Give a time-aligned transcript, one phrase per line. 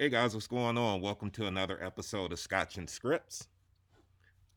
[0.00, 1.02] Hey guys, what's going on?
[1.02, 3.48] Welcome to another episode of Scotch and Scripts.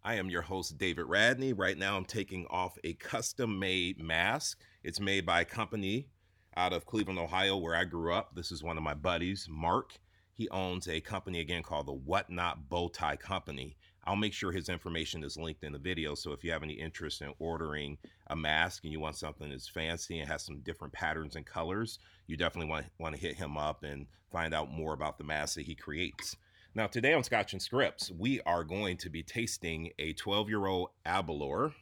[0.01, 1.51] I am your host, David Radney.
[1.51, 4.61] Right now, I'm taking off a custom made mask.
[4.85, 6.07] It's made by a company
[6.55, 8.35] out of Cleveland, Ohio, where I grew up.
[8.37, 9.99] This is one of my buddies, Mark.
[10.33, 13.75] He owns a company again called the Whatnot Bow Tie Company.
[14.05, 16.13] I'll make sure his information is linked in the video.
[16.15, 17.97] So if you have any interest in ordering
[18.27, 21.99] a mask and you want something that's fancy and has some different patterns and colors,
[22.27, 25.55] you definitely want, want to hit him up and find out more about the mask
[25.55, 26.35] that he creates.
[26.75, 30.65] Now, today on Scotch and Scripts, we are going to be tasting a 12 year
[30.65, 31.73] old Aberlour,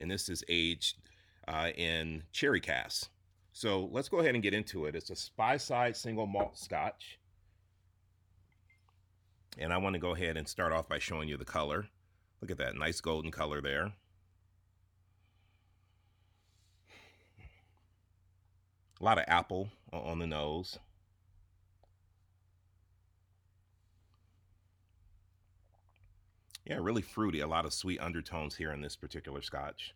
[0.00, 0.96] and this is aged
[1.48, 3.08] uh, in sherry cask.
[3.52, 4.94] So let's go ahead and get into it.
[4.94, 7.18] It's a Speyside single malt Scotch.
[9.58, 11.88] And I want to go ahead and start off by showing you the color.
[12.40, 13.92] Look at that nice golden color there.
[19.00, 20.78] A lot of apple on the nose.
[26.66, 27.40] Yeah, really fruity.
[27.40, 29.94] A lot of sweet undertones here in this particular scotch.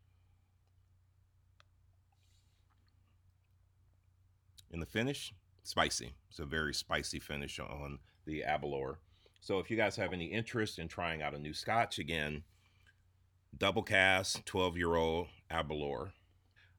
[4.71, 5.35] In the finish,
[5.65, 6.13] spicy.
[6.31, 8.99] It's a very spicy finish on the Aberlour.
[9.41, 12.43] So if you guys have any interest in trying out a new scotch, again,
[13.57, 16.13] double cask, 12 year old Aberlour.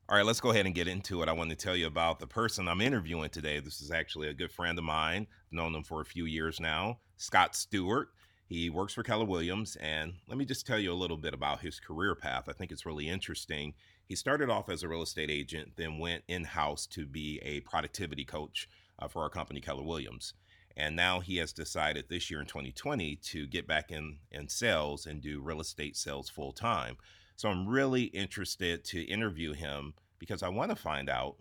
[0.10, 1.30] All right, let's go ahead and get into it.
[1.30, 3.60] I want to tell you about the person I'm interviewing today.
[3.60, 5.26] This is actually a good friend of mine.
[5.48, 8.10] I've known him for a few years now, Scott Stewart.
[8.46, 9.78] He works for Keller Williams.
[9.78, 12.50] And let me just tell you a little bit about his career path.
[12.50, 13.74] I think it's really interesting.
[14.06, 17.62] He started off as a real estate agent, then went in house to be a
[17.62, 18.68] productivity coach
[19.00, 20.34] uh, for our company, Keller Williams.
[20.78, 25.06] And now he has decided this year in 2020 to get back in, in sales
[25.06, 26.98] and do real estate sales full time.
[27.36, 31.38] So I'm really interested to interview him because I want to find out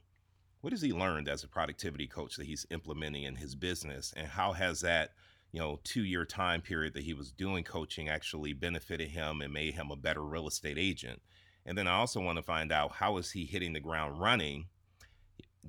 [0.60, 4.26] what has he learned as a productivity coach that he's implementing in his business and
[4.26, 5.10] how has that
[5.52, 9.52] you know two year time period that he was doing coaching actually benefited him and
[9.52, 11.20] made him a better real estate agent
[11.66, 14.66] and then i also want to find out how is he hitting the ground running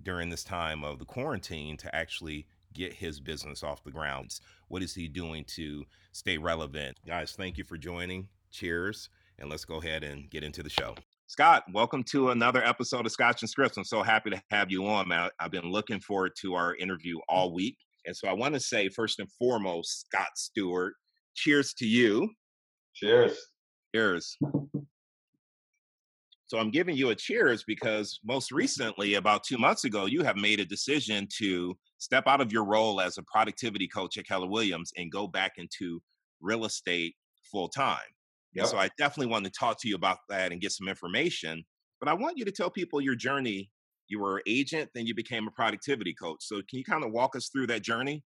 [0.03, 4.39] during this time of the quarantine to actually get his business off the ground?
[4.67, 6.97] What is he doing to stay relevant?
[7.05, 8.27] Guys, thank you for joining.
[8.51, 9.09] Cheers.
[9.39, 10.95] And let's go ahead and get into the show.
[11.27, 13.77] Scott, welcome to another episode of Scotch and Scripts.
[13.77, 15.29] I'm so happy to have you on, man.
[15.39, 17.77] I've been looking forward to our interview all week.
[18.05, 20.93] And so I want to say, first and foremost, Scott Stewart,
[21.33, 22.29] cheers to you.
[22.93, 23.37] Cheers.
[23.95, 24.37] Cheers.
[26.51, 30.35] So I'm giving you a cheers because most recently, about two months ago, you have
[30.35, 34.49] made a decision to step out of your role as a productivity coach at Keller
[34.49, 36.01] Williams and go back into
[36.41, 37.15] real estate
[37.49, 37.99] full time.
[38.53, 38.67] Yep.
[38.67, 41.63] So I definitely want to talk to you about that and get some information.
[42.01, 43.71] But I want you to tell people your journey.
[44.09, 46.39] You were an agent, then you became a productivity coach.
[46.41, 48.25] So can you kind of walk us through that journey?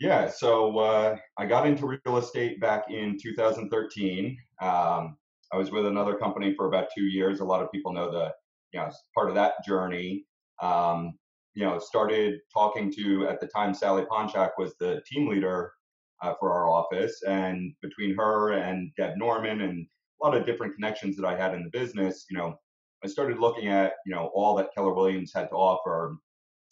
[0.00, 4.38] Yeah, so uh, I got into real estate back in 2013.
[4.62, 5.18] Um,
[5.52, 7.40] I was with another company for about two years.
[7.40, 8.32] A lot of people know the,
[8.72, 10.24] you know, part of that journey.
[10.60, 11.14] Um,
[11.54, 15.72] you know, started talking to at the time Sally Ponchak was the team leader
[16.22, 19.86] uh, for our office, and between her and Deb Norman and
[20.22, 22.56] a lot of different connections that I had in the business, you know,
[23.04, 26.16] I started looking at you know all that Keller Williams had to offer,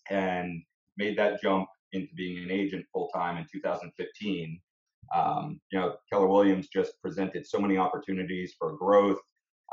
[0.08, 0.62] and
[0.96, 4.60] made that jump into being an agent full time in 2015.
[5.14, 9.18] Um, you know, Keller Williams just presented so many opportunities for growth,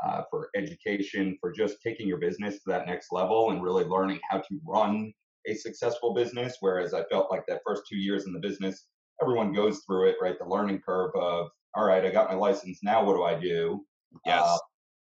[0.04, 4.20] uh, for education, for just taking your business to that next level and really learning
[4.30, 5.12] how to run
[5.46, 6.56] a successful business.
[6.60, 8.86] Whereas I felt like that first two years in the business,
[9.22, 10.38] everyone goes through it, right?
[10.38, 12.80] The learning curve of, all right, I got my license.
[12.82, 13.84] Now what do I do?
[14.26, 14.42] Yes.
[14.44, 14.58] Uh,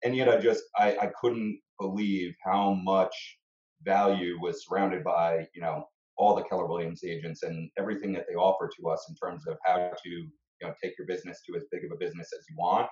[0.03, 3.37] and yet I just, I, I couldn't believe how much
[3.83, 5.87] value was surrounded by, you know,
[6.17, 9.57] all the Keller Williams agents and everything that they offer to us in terms of
[9.65, 10.29] how to, you
[10.61, 12.87] know, take your business to as big of a business as you want.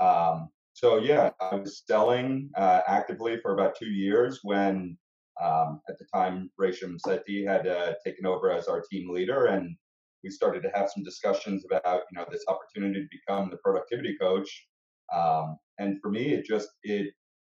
[0.00, 4.98] Um, so yeah, I was selling uh, actively for about two years when,
[5.42, 9.74] um, at the time, Resham Sethi had uh, taken over as our team leader, and
[10.22, 14.16] we started to have some discussions about you know this opportunity to become the productivity
[14.20, 14.66] coach.
[15.14, 17.12] Um, and for me, it just it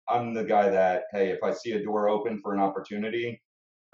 [0.08, 3.41] I'm the guy that hey, if I see a door open for an opportunity,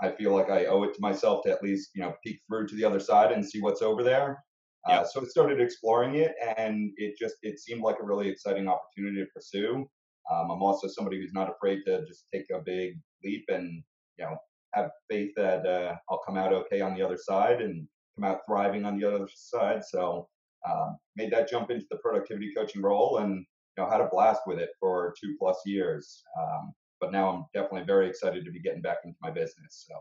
[0.03, 2.67] I feel like I owe it to myself to at least you know peek through
[2.69, 4.43] to the other side and see what's over there.
[4.89, 5.01] Yep.
[5.01, 8.69] Uh, so I started exploring it, and it just it seemed like a really exciting
[8.69, 9.89] opportunity to pursue.
[10.31, 12.95] Um, I'm also somebody who's not afraid to just take a big
[13.25, 13.83] leap and
[14.19, 14.37] you know
[14.75, 18.41] have faith that uh, I'll come out okay on the other side and come out
[18.47, 19.85] thriving on the other side.
[19.85, 20.29] So
[20.69, 23.37] um, made that jump into the productivity coaching role and
[23.77, 26.23] you know had a blast with it for two plus years.
[26.41, 26.73] Um,
[27.03, 29.87] but now I'm definitely very excited to be getting back into my business.
[29.89, 29.97] So.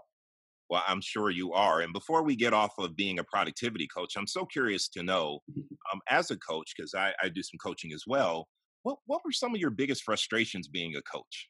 [0.69, 1.81] Well, I'm sure you are.
[1.81, 5.39] And before we get off of being a productivity coach, I'm so curious to know,
[5.91, 8.47] um, as a coach, because I, I do some coaching as well,
[8.83, 11.49] what, what were some of your biggest frustrations being a coach?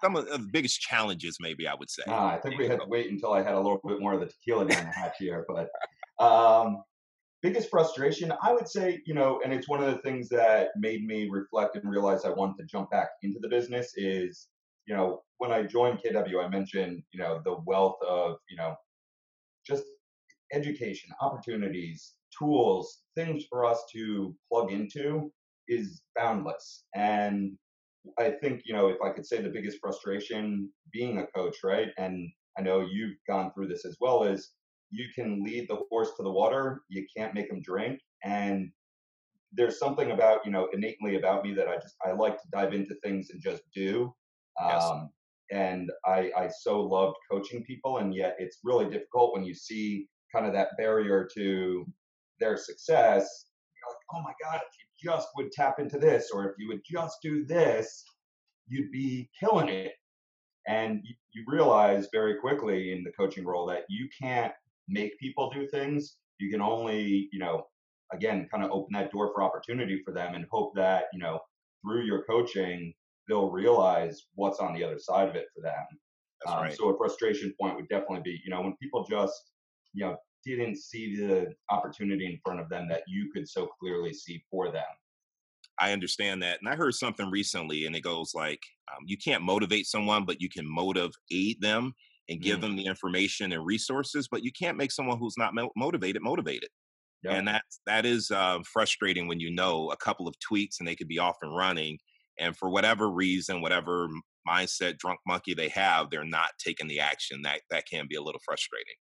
[0.00, 2.02] some of the biggest challenges, maybe I would say.
[2.08, 4.20] Ah, I think we had to wait until I had a little bit more of
[4.20, 5.46] the tequila down the hatch here.
[5.48, 5.68] But
[6.24, 6.82] um,
[7.42, 11.04] biggest frustration, I would say, you know, and it's one of the things that made
[11.04, 14.48] me reflect and realize I wanted to jump back into the business is,
[14.86, 18.74] you know, when I joined KW, I mentioned, you know, the wealth of, you know,
[19.66, 19.84] just
[20.52, 25.32] education, opportunities, tools, things for us to plug into
[25.68, 26.84] is boundless.
[26.94, 27.52] And
[28.18, 31.88] I think, you know, if I could say the biggest frustration being a coach, right?
[31.98, 34.52] And I know you've gone through this as well, is
[34.90, 38.00] you can lead the horse to the water, you can't make him drink.
[38.24, 38.70] And
[39.52, 42.74] there's something about, you know, innately about me that I just, I like to dive
[42.74, 44.14] into things and just do.
[44.60, 44.84] Yes.
[44.84, 45.10] Um,
[45.50, 47.98] and I, I so loved coaching people.
[47.98, 51.86] And yet it's really difficult when you see kind of that barrier to
[52.40, 53.46] their success.
[53.76, 56.68] You're like, oh my God, if you just would tap into this, or if you
[56.68, 58.04] would just do this,
[58.68, 59.92] you'd be killing it.
[60.66, 64.52] And you, you realize very quickly in the coaching role that you can't
[64.88, 66.16] make people do things.
[66.38, 67.66] You can only, you know,
[68.12, 71.40] again, kind of open that door for opportunity for them and hope that, you know,
[71.82, 72.94] through your coaching,
[73.28, 75.86] they'll realize what's on the other side of it for them.
[76.46, 76.76] Um, right.
[76.76, 79.52] So a frustration point would definitely be, you know, when people just,
[79.92, 84.12] you know, didn't see the opportunity in front of them that you could so clearly
[84.12, 84.84] see for them.
[85.78, 86.60] I understand that.
[86.60, 88.60] And I heard something recently, and it goes like,
[88.92, 91.94] um, you can't motivate someone, but you can motivate them
[92.28, 92.62] and give mm.
[92.62, 96.68] them the information and resources, but you can't make someone who's not motivated motivated.
[97.22, 97.34] Yep.
[97.34, 100.96] And that that is uh, frustrating when you know a couple of tweets and they
[100.96, 101.98] could be off and running,
[102.38, 104.08] and for whatever reason, whatever
[104.48, 107.42] mindset, drunk monkey they have, they're not taking the action.
[107.42, 108.94] That that can be a little frustrating.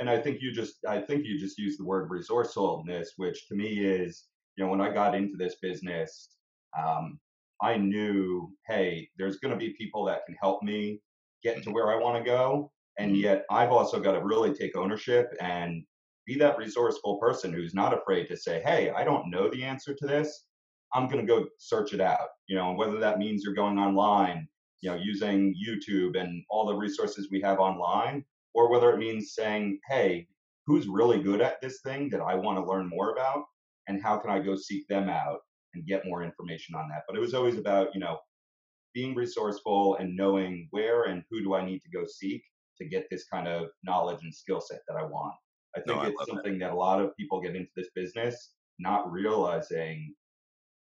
[0.00, 3.54] And I think you just I think you just used the word resourcefulness, which to
[3.54, 4.24] me is
[4.56, 6.30] you know when I got into this business,
[6.78, 7.18] um,
[7.60, 11.00] I knew hey, there's going to be people that can help me
[11.42, 12.70] get to where I want to go.
[12.98, 13.22] And mm-hmm.
[13.22, 15.84] yet I've also got to really take ownership and
[16.26, 19.94] be that resourceful person who's not afraid to say, hey, I don't know the answer
[19.94, 20.44] to this.
[20.94, 22.28] I'm going to go search it out.
[22.46, 24.48] You know, whether that means you're going online,
[24.80, 28.24] you know, using YouTube and all the resources we have online,
[28.54, 30.26] or whether it means saying, hey,
[30.66, 33.44] who's really good at this thing that I want to learn more about?
[33.86, 35.40] And how can I go seek them out
[35.74, 37.04] and get more information on that?
[37.06, 38.18] But it was always about, you know,
[38.98, 42.42] being resourceful and knowing where and who do I need to go seek
[42.78, 45.34] to get this kind of knowledge and skill set that I want.
[45.76, 46.70] I think no, I it's something that.
[46.70, 50.14] that a lot of people get into this business not realizing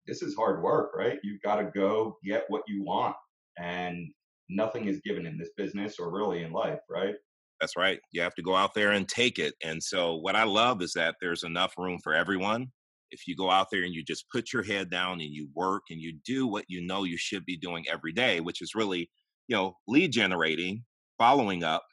[0.06, 1.18] this is hard work, right?
[1.24, 3.15] You've got to go get what you want.
[3.57, 4.12] And
[4.48, 7.16] nothing is given in this business or really in life, right?
[7.59, 8.00] That's right.
[8.12, 9.56] You have to go out there and take it.
[9.63, 12.68] And so, what I love is that there's enough room for everyone
[13.13, 15.83] if you go out there and you just put your head down and you work
[15.89, 19.10] and you do what you know you should be doing every day, which is really,
[19.48, 20.83] you know, lead generating,
[21.18, 21.83] following up,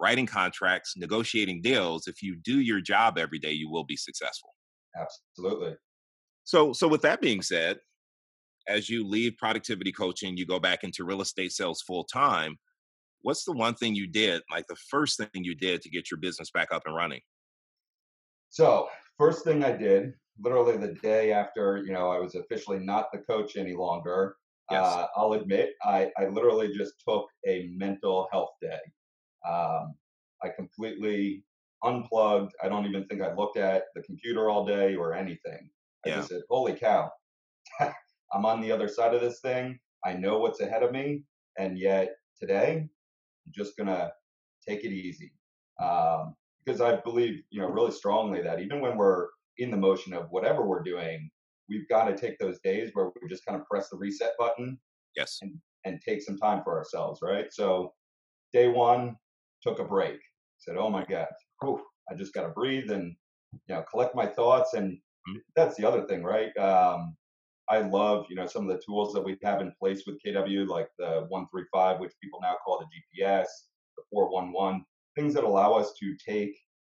[0.00, 4.54] writing contracts, negotiating deals, if you do your job every day, you will be successful.
[4.96, 5.74] Absolutely.
[6.44, 7.78] So, so with that being said,
[8.68, 12.56] as you leave productivity coaching, you go back into real estate sales full time.
[13.22, 16.20] What's the one thing you did, like the first thing you did to get your
[16.20, 17.20] business back up and running?
[18.50, 18.88] So,
[19.18, 23.18] first thing I did literally the day after you know I was officially not the
[23.18, 24.36] coach any longer.
[24.70, 24.84] Yes.
[24.84, 28.78] Uh, I'll admit I, I literally just took a mental health day.
[29.48, 29.94] Um,
[30.42, 31.42] I completely
[31.82, 32.52] unplugged.
[32.62, 35.70] I don't even think I looked at the computer all day or anything.
[36.04, 36.16] I yeah.
[36.16, 37.10] just said, "Holy cow,
[37.80, 39.78] I'm on the other side of this thing.
[40.04, 41.22] I know what's ahead of me,
[41.58, 42.82] and yet today
[43.46, 44.12] I'm just gonna
[44.66, 45.32] take it easy."
[45.80, 49.28] Um, because I believe, you know, really strongly that even when we're
[49.58, 51.30] in the motion of whatever we're doing,
[51.68, 54.78] we've got to take those days where we just kind of press the reset button.
[55.16, 55.38] Yes.
[55.42, 57.46] And, and take some time for ourselves, right?
[57.50, 57.92] So
[58.52, 59.16] day one,
[59.62, 60.18] took a break.
[60.58, 61.28] Said, oh my God,
[61.60, 63.14] whew, I just got to breathe and,
[63.52, 64.74] you know, collect my thoughts.
[64.74, 65.38] And mm-hmm.
[65.54, 66.56] that's the other thing, right?
[66.56, 67.16] Um,
[67.70, 70.66] I love, you know, some of the tools that we have in place with KW,
[70.66, 73.46] like the 135, which people now call the GPS,
[73.96, 74.84] the 411,
[75.16, 76.56] things that allow us to take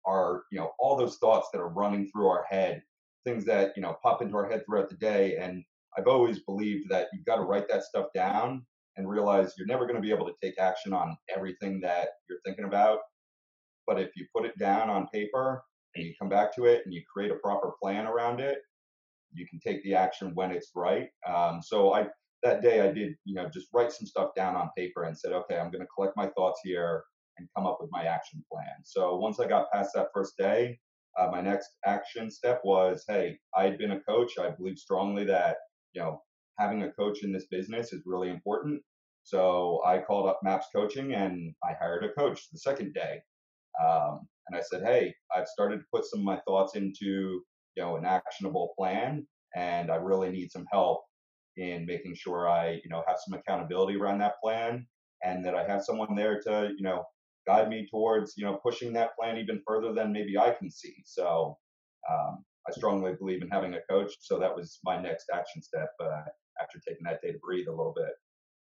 [0.10, 2.82] are you know all those thoughts that are running through our head
[3.26, 5.64] things that you know pop into our head throughout the day and
[5.98, 8.66] i've always believed that you've got to write that stuff down
[8.98, 12.42] and realize you're never going to be able to take action on everything that you're
[12.46, 13.00] thinking about.
[13.88, 15.64] But if you put it down on paper
[15.96, 18.60] and you come back to it and you create a proper plan around it
[19.34, 21.10] you can take the action when it's right.
[21.28, 22.08] Um, so i
[22.42, 25.34] that day i did you know just write some stuff down on paper and said
[25.34, 27.04] okay i'm going to collect my thoughts here
[27.40, 28.76] and come up with my action plan.
[28.84, 30.78] So once I got past that first day,
[31.18, 34.38] uh, my next action step was, hey, I had been a coach.
[34.38, 35.58] I believe strongly that
[35.94, 36.22] you know
[36.60, 38.82] having a coach in this business is really important.
[39.24, 43.22] So I called up Maps Coaching and I hired a coach the second day.
[43.84, 47.42] Um, and I said, hey, I've started to put some of my thoughts into
[47.76, 51.02] you know an actionable plan, and I really need some help
[51.58, 54.88] in making sure I you know have some accountability around that plan,
[55.24, 57.04] and that I have someone there to you know
[57.50, 60.96] guide me towards you know pushing that plan even further than maybe I can see.
[61.06, 61.58] So
[62.10, 64.14] um, I strongly believe in having a coach.
[64.20, 66.22] So that was my next action step uh,
[66.62, 68.14] after taking that day to breathe a little bit.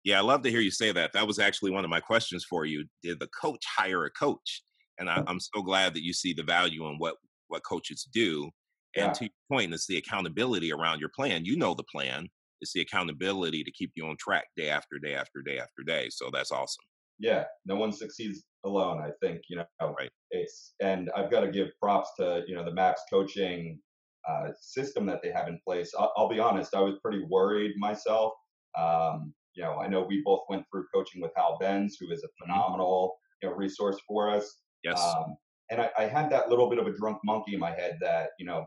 [0.04, 1.13] Yeah, I love to hear you say that.
[1.13, 2.86] That was actually one of my questions for you.
[3.01, 4.62] Did the coach hire a coach?
[5.00, 7.15] And I, am so glad that you see the value in what
[7.48, 8.50] what coaches do.
[8.96, 9.13] And yeah.
[9.13, 11.44] to your point, it's the accountability around your plan.
[11.44, 12.27] You know the plan.
[12.62, 16.08] It's the accountability to keep you on track day after day after day after day.
[16.12, 16.86] So that's awesome.
[17.20, 19.02] Yeah, no one succeeds alone.
[19.02, 19.66] I think you know.
[19.82, 20.10] Right.
[20.32, 23.80] It's and I've got to give props to you know the Maps coaching
[24.28, 25.94] uh, system that they have in place.
[25.98, 28.34] I'll, I'll, be honest, I was pretty worried myself.
[28.78, 32.24] Um, you know, I know we both went through coaching with Hal Benz, who is
[32.24, 32.52] a mm-hmm.
[32.52, 34.62] phenomenal you know resource for us.
[34.84, 35.02] Yes.
[35.02, 35.36] Um,
[35.72, 38.30] and I, I, had that little bit of a drunk monkey in my head that
[38.38, 38.66] you know,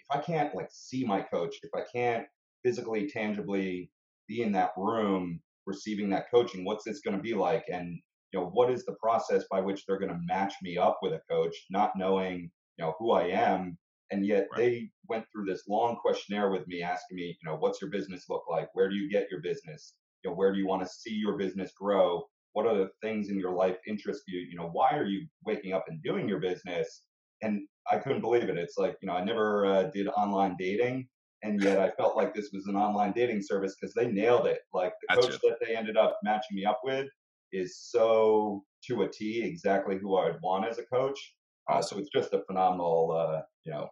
[0.00, 2.26] if I can't like see my coach, if I can't
[2.64, 3.90] physically, tangibly
[4.28, 7.64] be in that room receiving that coaching, what's this going to be like?
[7.72, 7.98] And
[8.32, 11.12] you know, what is the process by which they're going to match me up with
[11.12, 13.78] a coach, not knowing you know who I am?
[14.10, 14.58] And yet right.
[14.58, 18.24] they went through this long questionnaire with me asking me you know what's your business
[18.28, 18.68] look like?
[18.74, 19.94] Where do you get your business?
[20.22, 22.24] You know where do you want to see your business grow?
[22.52, 24.40] What are the things in your life interest you?
[24.40, 27.02] You know why are you waking up and doing your business?
[27.42, 28.58] And i couldn't believe it.
[28.58, 31.08] It's like you know i never uh, did online dating
[31.46, 34.60] and yet i felt like this was an online dating service because they nailed it.
[34.72, 35.32] Like the gotcha.
[35.32, 37.08] coach that they ended up matching me up with
[37.52, 41.34] is so to a t exactly who i would want as a coach.
[41.68, 43.88] Uh, so it's just a phenomenal uh, you know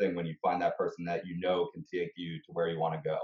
[0.00, 2.78] thing when you find that person that you know can take you to where you
[2.78, 3.18] want to go.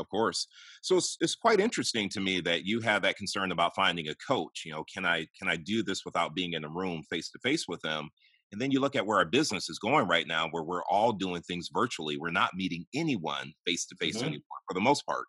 [0.00, 0.48] Of course.
[0.82, 4.14] So it's, it's quite interesting to me that you have that concern about finding a
[4.16, 7.30] coach you know can i can i do this without being in a room face
[7.30, 8.10] to face with them
[8.54, 11.12] and then you look at where our business is going right now where we're all
[11.12, 15.24] doing things virtually we're not meeting anyone face to face anymore for the most part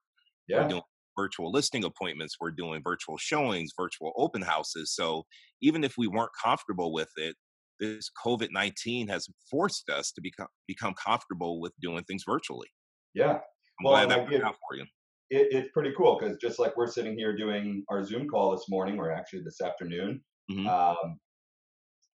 [0.48, 0.62] yeah.
[0.62, 0.82] we're doing
[1.17, 5.24] virtual listing appointments we're doing virtual showings virtual open houses so
[5.62, 7.36] even if we weren't comfortable with it
[7.79, 12.67] this COVID nineteen has forced us to become become comfortable with doing things virtually.
[13.13, 14.86] Yeah, I'm well, glad that worked out for you.
[15.29, 18.70] It, it's pretty cool because just like we're sitting here doing our Zoom call this
[18.70, 20.67] morning, or actually this afternoon, mm-hmm.
[20.67, 21.20] um,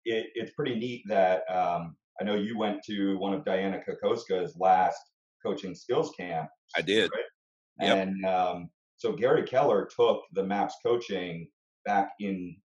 [0.04, 4.56] it, it's pretty neat that um, I know you went to one of Dianna Kokoszka's
[4.58, 5.00] last
[5.44, 6.48] coaching skills camp.
[6.76, 7.10] I did.
[7.14, 7.86] Right?
[7.86, 7.96] Yep.
[7.96, 11.48] And um, so Gary Keller took the MAPS coaching
[11.86, 12.56] back into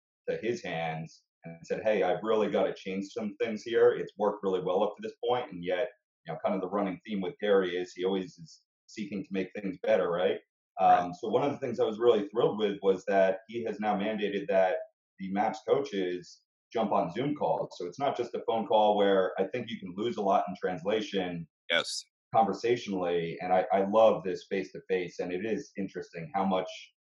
[0.42, 3.90] his hands and said, "Hey, I've really got to change some things here.
[3.90, 5.90] It's worked really well up to this point, and yet,
[6.26, 9.28] you know, kind of the running theme with Gary is he always is seeking to
[9.30, 10.38] make things better, right?
[10.80, 13.78] Um, so one of the things I was really thrilled with was that he has
[13.78, 14.76] now mandated that
[15.20, 16.40] the MAPS coaches
[16.74, 17.70] jump on Zoom calls.
[17.78, 20.44] So it's not just a phone call where I think you can lose a lot
[20.48, 21.46] in translation.
[21.70, 22.04] Yes.
[22.34, 26.66] Conversationally, and I, I love this face to face, and it is interesting how much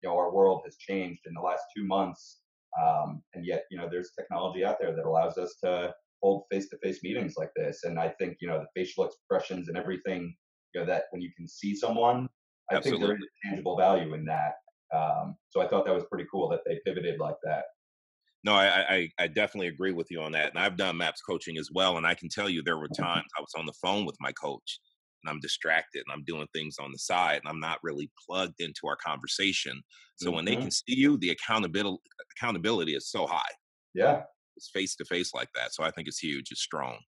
[0.02, 2.40] you know our world has changed in the last two months
[2.78, 7.00] um, and yet, you know, there's technology out there that allows us to hold face-to-face
[7.04, 7.84] meetings like this.
[7.84, 10.36] And I think, you know, the facial expressions and everything,
[10.74, 12.28] you know, that when you can see someone,
[12.72, 13.08] I Absolutely.
[13.08, 14.54] think there is tangible value in that.
[14.94, 17.66] Um, so I thought that was pretty cool that they pivoted like that.
[18.44, 20.50] No, I, I, I definitely agree with you on that.
[20.50, 21.98] And I've done MAPS coaching as well.
[21.98, 24.32] And I can tell you there were times I was on the phone with my
[24.32, 24.80] coach
[25.24, 28.60] and I'm distracted and I'm doing things on the side and I'm not really plugged
[28.60, 29.82] into our conversation.
[30.16, 30.36] So mm-hmm.
[30.36, 30.62] when they mm-hmm.
[30.62, 32.02] can see you, the accountability
[32.38, 33.52] accountability is so high.
[33.94, 34.22] Yeah.
[34.56, 35.74] It's face to face like that.
[35.74, 36.52] So I think it's huge.
[36.52, 37.00] It's strong.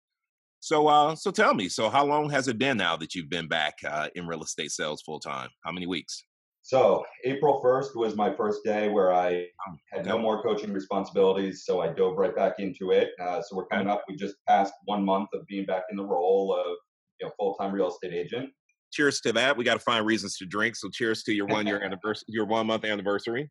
[0.58, 3.48] So uh so tell me, so how long has it been now that you've been
[3.48, 5.48] back uh, in real estate sales full time?
[5.64, 6.24] How many weeks?
[6.62, 11.64] So April 1st was my first day where I oh, had no more coaching responsibilities.
[11.64, 13.10] So I dove right back into it.
[13.20, 14.04] Uh, so we're coming up.
[14.08, 16.76] We just passed one month of being back in the role of
[17.20, 18.50] you know full time real estate agent.
[18.92, 19.56] Cheers to that.
[19.56, 20.76] We got to find reasons to drink.
[20.76, 23.50] So cheers to your one year anniversary, your one month anniversary.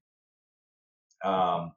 [1.24, 1.72] Um,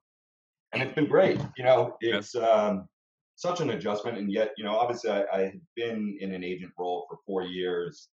[0.73, 1.41] and it's been great.
[1.57, 2.89] You know, it's um,
[3.37, 6.73] such an adjustment, and yet you know, obviously, I, I had been in an agent
[6.79, 8.09] role for four years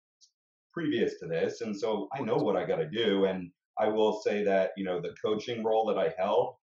[0.79, 3.25] previous to this, and so I know what I got to do.
[3.25, 6.55] And I will say that you know the coaching role that I held,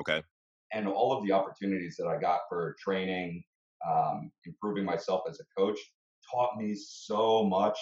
[0.00, 0.22] okay,
[0.72, 3.42] and all of the opportunities that I got for training,
[3.88, 5.78] um, improving myself as a coach,
[6.32, 7.78] taught me so much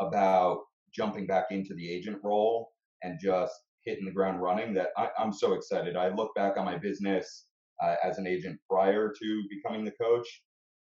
[0.00, 0.60] about
[0.94, 2.70] jumping back into the agent role
[3.02, 5.96] and just hitting the ground running that I, am so excited.
[5.96, 7.46] I look back on my business
[7.82, 10.26] uh, as an agent prior to becoming the coach.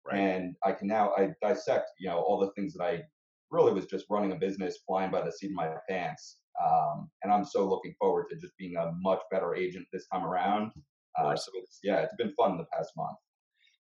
[0.06, 0.18] Right.
[0.18, 3.02] And I can now I dissect, you know, all the things that I
[3.50, 6.38] really was just running a business flying by the seat of my pants.
[6.64, 10.24] Um, and I'm so looking forward to just being a much better agent this time
[10.24, 10.70] around.
[11.18, 13.16] Uh, so it's, yeah, it's been fun the past month.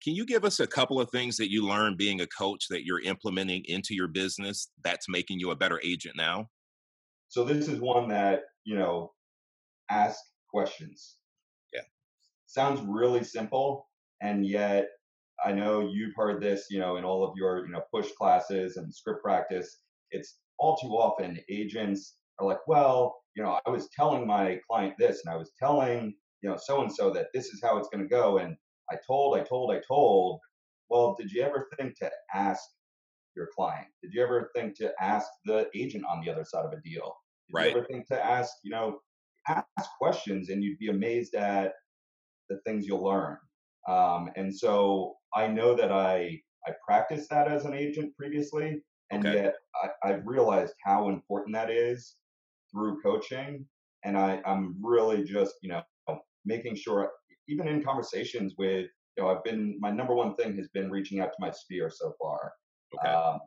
[0.03, 2.85] Can you give us a couple of things that you learned being a coach that
[2.85, 6.47] you're implementing into your business that's making you a better agent now?
[7.29, 9.11] So this is one that, you know,
[9.89, 11.15] ask questions.
[11.73, 11.81] Yeah.
[12.45, 13.87] Sounds really simple
[14.21, 14.87] and yet
[15.45, 18.77] I know you've heard this, you know, in all of your, you know, push classes
[18.77, 19.79] and script practice.
[20.11, 24.95] It's all too often agents are like, well, you know, I was telling my client
[24.97, 27.89] this and I was telling, you know, so and so that this is how it's
[27.89, 28.37] going to go.
[28.39, 28.55] And
[28.91, 30.39] I told, I told, I told.
[30.89, 32.63] Well, did you ever think to ask
[33.35, 33.87] your client?
[34.01, 37.15] Did you ever think to ask the agent on the other side of a deal?
[37.47, 37.71] Did right.
[37.71, 38.99] you ever think to ask, you know,
[39.47, 41.73] ask questions and you'd be amazed at
[42.49, 43.37] the things you'll learn.
[43.87, 49.25] Um, and so I know that I I practiced that as an agent previously, and
[49.25, 49.43] okay.
[49.43, 52.15] yet I, I've realized how important that is
[52.71, 53.65] through coaching.
[54.03, 55.81] And I, I'm really just you know
[56.45, 57.11] making sure,
[57.47, 61.19] even in conversations with you know, I've been my number one thing has been reaching
[61.19, 62.53] out to my sphere so far.
[62.95, 63.13] Okay.
[63.13, 63.39] Um,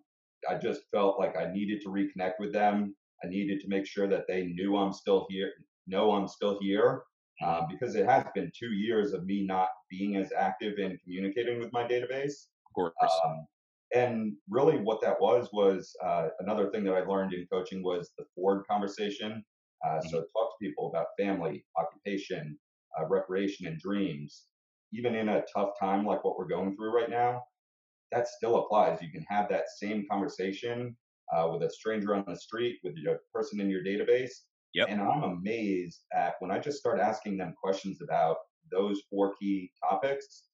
[0.49, 2.95] I just felt like I needed to reconnect with them.
[3.25, 5.53] I needed to make sure that they knew I'm still here,
[5.87, 7.03] know I'm still here,
[7.45, 11.59] uh, because it has been two years of me not being as active in communicating
[11.59, 12.47] with my database.
[12.67, 12.93] Of course.
[13.25, 13.47] Um,
[13.95, 18.11] and really, what that was was uh, another thing that I learned in coaching was
[18.17, 19.45] the FORD conversation.
[19.85, 20.09] Uh, mm-hmm.
[20.09, 22.59] So talk to people about family, occupation,
[22.99, 24.45] uh, recreation, and dreams.
[24.93, 27.43] Even in a tough time like what we're going through right now,
[28.13, 29.01] that still applies.
[29.01, 30.97] You can have that same conversation
[31.35, 34.33] uh, with a stranger on the street, with a person in your database,
[34.75, 34.87] Yep.
[34.89, 38.37] And I'm amazed at when I just start asking them questions about
[38.71, 40.45] those four key topics,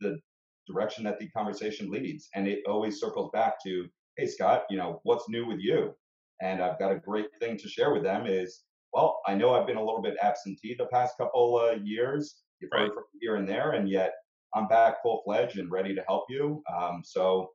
[0.00, 0.18] the
[0.66, 2.28] direction that the conversation leads.
[2.34, 3.86] And it always circles back to,
[4.16, 5.94] hey, Scott, you know, what's new with you?
[6.40, 8.62] And I've got a great thing to share with them is,
[8.92, 12.36] well, I know I've been a little bit absentee the past couple uh, years.
[12.60, 14.14] You've heard from here and there, and yet
[14.54, 16.62] I'm back full fledged and ready to help you.
[16.74, 17.50] Um, so,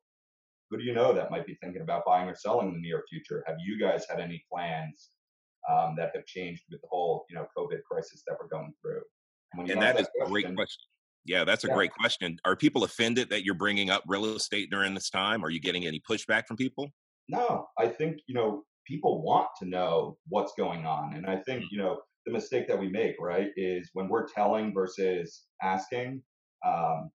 [0.69, 3.03] who do you know that might be thinking about buying or selling in the near
[3.09, 3.43] future?
[3.47, 5.09] Have you guys had any plans
[5.69, 9.01] um, that have changed with the whole you know COVID crisis that we're going through.
[9.53, 10.89] And, and that is a great question.
[11.25, 11.75] Yeah, that's a yeah.
[11.75, 12.37] great question.
[12.43, 15.43] Are people offended that you're bringing up real estate during this time?
[15.43, 16.89] Are you getting any pushback from people?
[17.29, 21.61] No, I think you know people want to know what's going on, and I think
[21.61, 21.67] mm-hmm.
[21.71, 26.21] you know the mistake that we make right is when we're telling versus asking.
[26.65, 27.11] Um,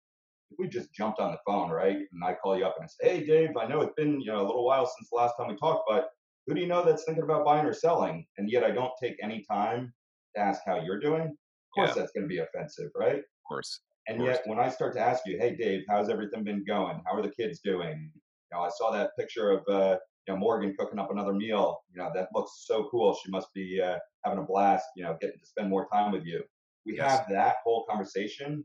[0.51, 2.89] if we just jumped on the phone, right, and I call you up and I
[2.89, 5.35] say, "Hey, Dave, I know it's been you know a little while since the last
[5.37, 6.09] time we talked, but
[6.49, 8.27] who do you know that's thinking about buying or selling?
[8.39, 9.93] And yet I don't take any time
[10.35, 11.23] to ask how you're doing.
[11.23, 11.95] Of course, yeah.
[12.01, 13.19] that's going to be offensive, right?
[13.19, 13.81] Of course.
[14.09, 17.03] And of yet, when I start to ask you, "Hey, Dave, how's everything been going?
[17.07, 20.41] How are the kids doing?" You know, I saw that picture of uh, you know
[20.41, 21.81] Morgan cooking up another meal.
[21.95, 23.15] You know, that looks so cool.
[23.23, 24.87] She must be uh, having a blast.
[24.97, 26.43] You know, getting to spend more time with you.
[26.87, 27.11] We yes.
[27.11, 28.65] have that whole conversation.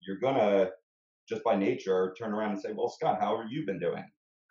[0.00, 0.70] You're gonna
[1.28, 4.04] just by nature turn around and say, "Well, Scott, how have you been doing?"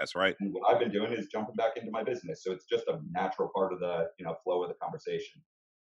[0.03, 0.35] That's right.
[0.41, 2.43] And what I've been doing is jumping back into my business.
[2.43, 5.41] So it's just a natural part of the, you know, flow of the conversation.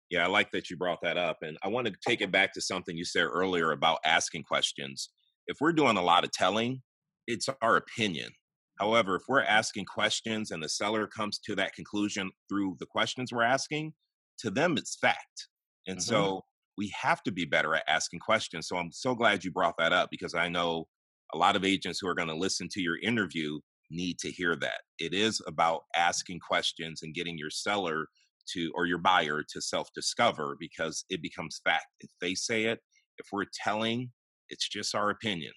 [0.08, 1.36] Yeah, I like that you brought that up.
[1.42, 5.10] And I want to take it back to something you said earlier about asking questions.
[5.48, 6.80] If we're doing a lot of telling,
[7.26, 8.30] it's our opinion.
[8.78, 13.32] However, if we're asking questions and the seller comes to that conclusion through the questions
[13.32, 13.92] we're asking,
[14.38, 15.48] to them it's fact.
[15.86, 16.08] And mm-hmm.
[16.08, 16.40] so
[16.78, 18.66] we have to be better at asking questions.
[18.66, 20.86] So I'm so glad you brought that up because I know
[21.34, 23.58] a lot of agents who are going to listen to your interview
[23.90, 24.80] need to hear that.
[24.98, 28.06] It is about asking questions and getting your seller
[28.52, 31.86] to or your buyer to self discover because it becomes fact.
[32.00, 32.80] If they say it,
[33.18, 34.10] if we're telling,
[34.48, 35.52] it's just our opinion.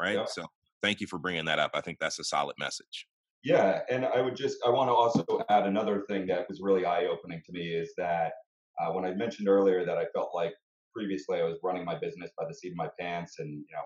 [0.00, 0.16] Right?
[0.16, 0.26] Yeah.
[0.26, 0.46] So
[0.82, 1.72] thank you for bringing that up.
[1.74, 3.06] I think that's a solid message.
[3.44, 6.84] Yeah, and I would just I want to also add another thing that was really
[6.84, 8.32] eye opening to me is that
[8.80, 10.52] uh, when I mentioned earlier that I felt like
[10.92, 13.82] previously I was running my business by the seat of my pants and you know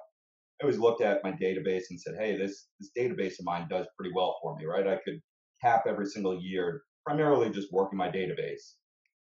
[0.62, 3.86] I always looked at my database and said, hey, this this database of mine does
[3.98, 4.86] pretty well for me, right?
[4.86, 5.20] I could
[5.60, 8.74] cap every single year, primarily just working my database.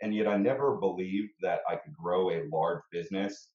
[0.03, 3.49] And yet I never believed that I could grow a large business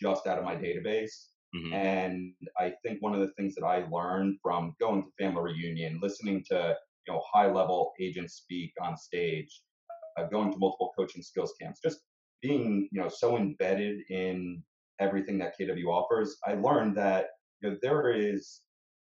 [0.00, 1.26] just out of my database.
[1.54, 1.74] Mm-hmm.
[1.74, 6.00] And I think one of the things that I learned from going to family reunion,
[6.02, 9.60] listening to you know high level agents speak on stage,
[10.16, 11.98] uh, going to multiple coaching skills camps, just
[12.40, 14.62] being you know so embedded in
[15.02, 17.26] everything that KW offers, I learned that
[17.60, 18.60] you know, there is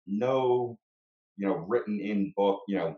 [0.05, 0.77] no
[1.37, 2.95] you know written in book you know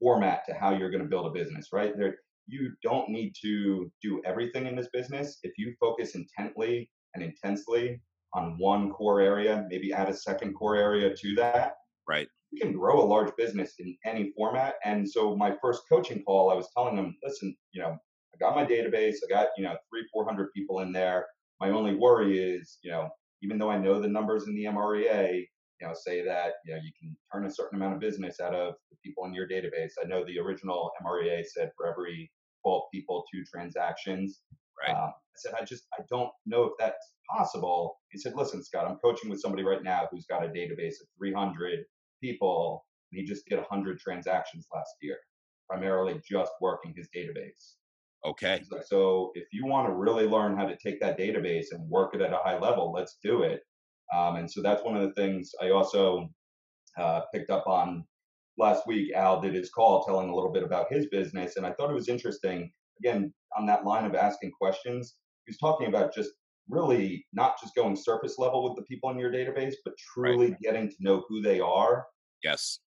[0.00, 1.96] format to how you're going to build a business, right?
[1.96, 5.38] There you don't need to do everything in this business.
[5.42, 8.00] If you focus intently and intensely
[8.34, 11.74] on one core area, maybe add a second core area to that,
[12.08, 12.28] right?
[12.50, 14.74] You can grow a large business in any format.
[14.84, 17.96] And so my first coaching call, I was telling them, listen, you know,
[18.34, 21.26] I got my database, I got, you know, three, 400 people in there.
[21.60, 23.10] My only worry is, you know,
[23.42, 25.46] even though I know the numbers in the MREA,
[25.80, 28.54] you know, say that, you know, you can turn a certain amount of business out
[28.54, 29.92] of the people in your database.
[30.02, 32.30] I know the original MREA said for every
[32.62, 34.40] 12 people, two transactions.
[34.78, 34.94] Right.
[34.94, 37.98] Um, I said, I just, I don't know if that's possible.
[38.10, 41.08] He said, listen, Scott, I'm coaching with somebody right now who's got a database of
[41.18, 41.80] 300
[42.22, 42.84] people.
[43.10, 45.16] And he just did 100 transactions last year,
[45.68, 47.74] primarily just working his database.
[48.24, 48.62] Okay.
[48.86, 52.20] So, if you want to really learn how to take that database and work it
[52.20, 53.62] at a high level, let's do it.
[54.14, 56.28] Um, and so that's one of the things I also
[56.98, 58.04] uh, picked up on
[58.58, 59.12] last week.
[59.14, 61.56] Al did his call telling a little bit about his business.
[61.56, 65.58] And I thought it was interesting, again, on that line of asking questions, he was
[65.58, 66.30] talking about just
[66.68, 70.60] really not just going surface level with the people in your database, but truly right.
[70.60, 72.06] getting to know who they are.
[72.42, 72.80] Yes.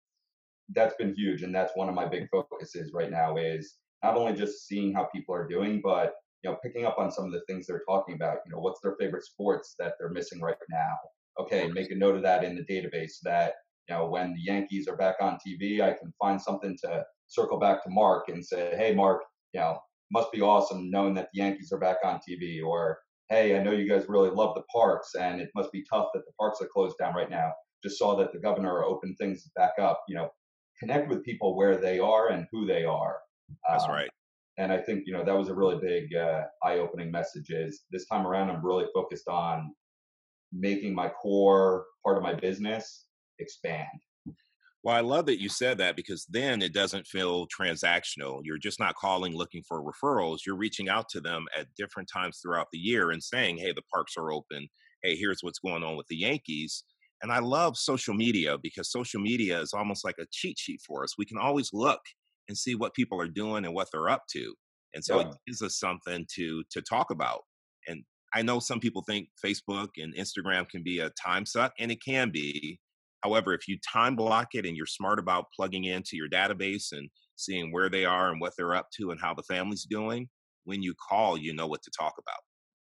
[0.70, 1.44] That's been huge.
[1.44, 5.08] And that's one of my big focuses right now is not only just seeing how
[5.14, 8.16] people are doing, but you know, picking up on some of the things they're talking
[8.16, 8.38] about.
[8.46, 10.98] You know, what's their favorite sports that they're missing right now?
[11.40, 13.54] Okay, make a note of that in the database that
[13.88, 17.60] you know when the Yankees are back on TV, I can find something to circle
[17.60, 19.22] back to Mark and say, hey, Mark,
[19.54, 19.78] you know,
[20.12, 22.98] must be awesome knowing that the Yankees are back on TV, or
[23.30, 26.26] hey, I know you guys really love the parks, and it must be tough that
[26.26, 27.52] the parks are closed down right now.
[27.84, 30.02] Just saw that the governor opened things back up.
[30.08, 30.30] You know,
[30.80, 33.18] connect with people where they are and who they are.
[33.70, 34.10] That's um, right
[34.58, 37.50] and I think you know that was a really big uh, eye-opening message.
[37.50, 39.74] Is this time around I'm really focused on
[40.52, 43.06] making my core part of my business
[43.40, 43.88] expand.
[44.84, 48.42] Well, I love that you said that because then it doesn't feel transactional.
[48.44, 50.40] You're just not calling looking for referrals.
[50.46, 53.84] You're reaching out to them at different times throughout the year and saying, hey, the
[53.94, 54.68] parks are open.
[55.04, 56.84] Hey, here's what's going on with the Yankees.
[57.22, 61.04] And I love social media because social media is almost like a cheat sheet for
[61.04, 61.16] us.
[61.16, 62.02] We can always look
[62.52, 64.54] and see what people are doing and what they're up to.
[64.94, 65.30] And so yeah.
[65.30, 67.44] it gives us something to to talk about.
[67.88, 68.04] And
[68.36, 72.00] I know some people think Facebook and Instagram can be a time suck, and it
[72.06, 72.80] can be.
[73.24, 77.10] However, if you time block it and you're smart about plugging into your database and
[77.36, 80.28] seeing where they are and what they're up to and how the family's doing,
[80.66, 82.40] when you call, you know what to talk about.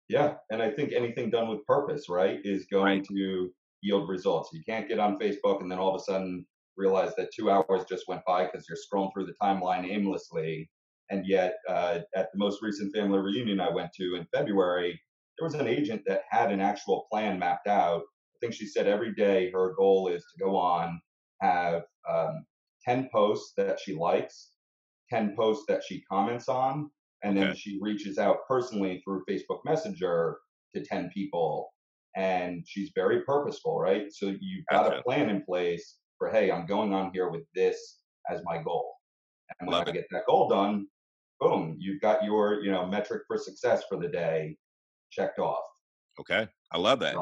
[0.09, 3.07] Yeah, and I think anything done with purpose, right, is going right.
[3.07, 3.49] to
[3.81, 4.49] yield results.
[4.53, 6.45] You can't get on Facebook and then all of a sudden
[6.77, 10.69] realize that two hours just went by because you're scrolling through the timeline aimlessly.
[11.09, 14.99] And yet, uh, at the most recent family reunion I went to in February,
[15.37, 18.01] there was an agent that had an actual plan mapped out.
[18.01, 20.99] I think she said every day her goal is to go on,
[21.41, 22.45] have um,
[22.83, 24.51] 10 posts that she likes,
[25.09, 26.89] 10 posts that she comments on,
[27.23, 27.57] and then okay.
[27.57, 30.37] she reaches out personally through Facebook Messenger
[30.73, 31.69] to 10 people.
[32.15, 34.11] And she's very purposeful, right?
[34.11, 34.99] So you've got gotcha.
[34.99, 37.99] a plan in place for hey, I'm going on here with this
[38.29, 38.93] as my goal.
[39.59, 39.93] And when Love I it.
[39.93, 40.87] get that goal done,
[41.39, 44.57] boom, you've got your you know metric for success for the day
[45.11, 45.63] checked off.
[46.19, 47.15] Okay, I love that.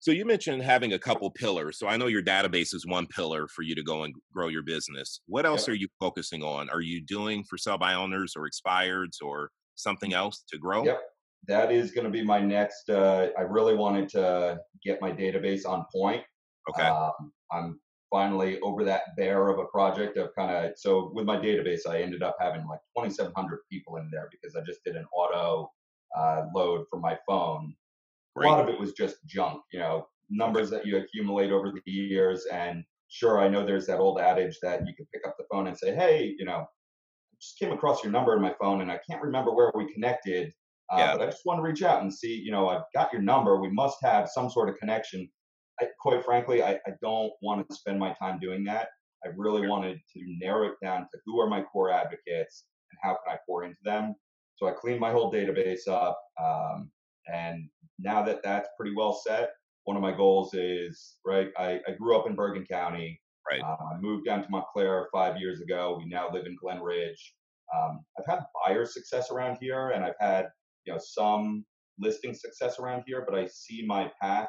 [0.00, 1.78] So you mentioned having a couple pillars.
[1.78, 4.62] So I know your database is one pillar for you to go and grow your
[4.62, 5.20] business.
[5.26, 5.74] What else yep.
[5.74, 6.70] are you focusing on?
[6.70, 10.84] Are you doing for sell by owners or expireds or something else to grow?
[10.84, 11.02] Yep.
[11.48, 12.88] That is going to be my next.
[12.88, 16.22] Uh, I really wanted to get my database on point.
[16.70, 16.86] Okay.
[16.86, 17.80] Um, I'm
[18.10, 22.00] finally over that bear of a project of kind of so with my database i
[22.00, 25.70] ended up having like 2700 people in there because i just did an auto
[26.16, 27.74] uh, load from my phone.
[28.36, 31.90] A lot of it was just junk you know numbers that you accumulate over the
[31.90, 35.44] years and sure i know there's that old adage that you can pick up the
[35.50, 38.80] phone and say hey you know I just came across your number in my phone
[38.80, 40.52] and i can't remember where we connected
[40.92, 41.16] uh, yeah.
[41.16, 43.60] but i just want to reach out and see you know i've got your number
[43.60, 45.28] we must have some sort of connection
[45.80, 48.88] I, quite frankly, I, I don't want to spend my time doing that.
[49.24, 53.10] I really wanted to narrow it down to who are my core advocates and how
[53.24, 54.14] can I pour into them.
[54.56, 56.20] So I cleaned my whole database up.
[56.42, 56.90] Um,
[57.32, 59.50] and now that that's pretty well set,
[59.84, 61.48] one of my goals is right.
[61.58, 63.20] I, I grew up in Bergen County.
[63.50, 63.62] Right.
[63.62, 65.96] Uh, I moved down to Montclair five years ago.
[65.98, 67.34] We now live in Glen Ridge.
[67.74, 70.48] Um, I've had buyer success around here, and I've had
[70.84, 71.64] you know some
[71.98, 73.24] listing success around here.
[73.26, 74.48] But I see my path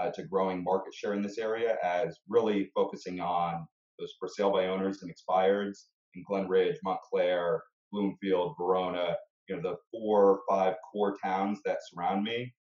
[0.00, 3.66] uh, to growing market share in this area as really focusing on
[3.98, 5.84] those for sale by owners and expireds
[6.14, 9.16] in Glen Ridge, Montclair, Bloomfield, Verona,
[9.48, 12.52] you know, the four or five core towns that surround me.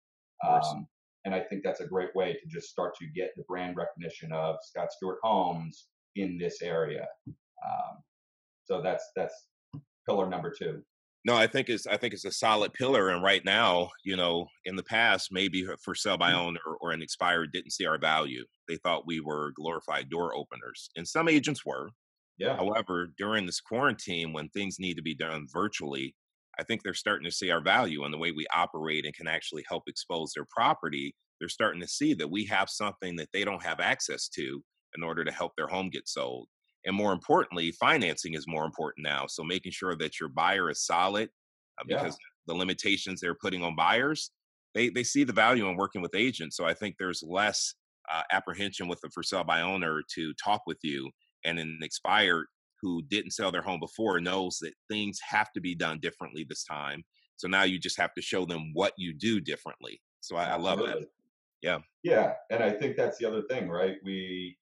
[0.48, 0.88] Um,
[1.26, 4.32] and I think that's a great way to just start to get the brand recognition
[4.32, 7.08] of Scott Stewart Homes in this area.
[7.28, 7.98] Um,
[8.66, 9.48] so that's that's
[10.08, 10.82] pillar number two.
[11.26, 13.10] No, I think it's I think it's a solid pillar.
[13.10, 16.34] And right now, you know, in the past, maybe for sell by Mm.
[16.34, 18.46] owner or an expired didn't see our value.
[18.68, 21.90] They thought we were glorified door openers, and some agents were.
[22.38, 26.16] Yeah, However, during this quarantine, when things need to be done virtually,
[26.60, 29.28] I think they're starting to see our value and the way we operate and can
[29.28, 31.16] actually help expose their property.
[31.40, 34.64] They're starting to see that we have something that they don't have access to
[34.96, 36.50] in order to help their home get sold.
[36.86, 39.26] And more importantly, financing is more important now.
[39.28, 41.30] So making sure that your buyer is solid
[41.80, 44.32] uh, yeah, because the limitations they're putting on buyers,
[44.74, 46.56] they, they see the value in working with agents.
[46.56, 47.76] So I think there's less
[48.12, 51.10] uh, apprehension with the for sale by owner to talk with you
[51.46, 52.46] and an expired
[52.82, 56.64] who didn't sell their home before knows that things have to be done differently this
[56.64, 57.04] time.
[57.36, 60.02] So now you just have to show them what you do differently.
[60.22, 61.06] So I, I love that.
[61.62, 61.80] Yeah.
[62.04, 63.98] Yeah, and I think that's the other thing, right?
[64.04, 64.58] We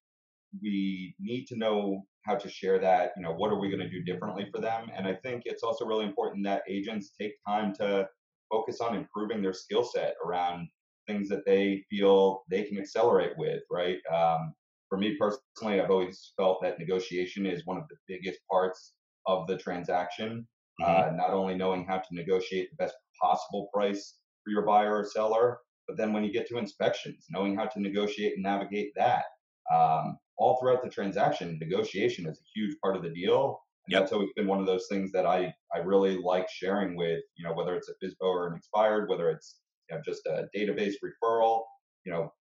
[0.62, 3.12] we need to know how to share that.
[3.16, 4.90] You know, what are we going to do differently for them?
[4.96, 8.08] And I think it's also really important that agents take time to
[8.50, 10.68] focus on improving their skill set around
[11.08, 13.98] things that they feel they can accelerate with, right?
[14.14, 14.54] Um,
[14.90, 18.94] for me personally, I've always felt that negotiation is one of the biggest parts
[19.26, 20.48] of the transaction.
[20.80, 24.96] hmm Uh, not only knowing how to negotiate the best possible price for your buyer
[25.00, 28.92] or seller, but then when you get to inspections, knowing how to negotiate and navigate
[28.96, 29.26] that.
[29.74, 33.60] Um, all throughout the transaction, negotiation is a huge part of the deal.
[33.86, 34.02] And Yep.
[34.02, 37.44] that's always been one of those things that I, I really like sharing with, you
[37.46, 40.96] know, whether it's a FSBO or an expired, whether it's you know, just a database
[41.04, 41.64] referral,
[42.06, 42.34] you know,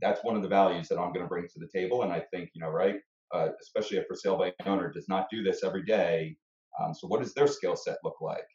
[0.00, 2.02] that's one of the values that I'm going to bring to the table.
[2.02, 2.96] And I think, you know, right,
[3.32, 6.36] uh, especially if for sale by owner does not do this every day.
[6.80, 8.46] Um, so what does their skill set look like?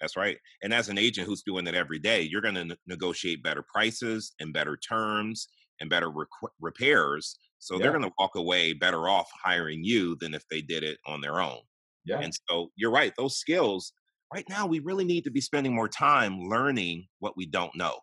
[0.00, 0.38] That's right.
[0.62, 3.64] And as an agent who's doing it every day, you're going to ne- negotiate better
[3.72, 5.48] prices and better terms
[5.80, 7.38] and better requ- repairs.
[7.64, 10.98] So they're going to walk away better off hiring you than if they did it
[11.06, 11.60] on their own.
[12.04, 13.94] yeah, And so you're right, those skills,
[14.34, 18.00] right now, we really need to be spending more time learning what we don't know.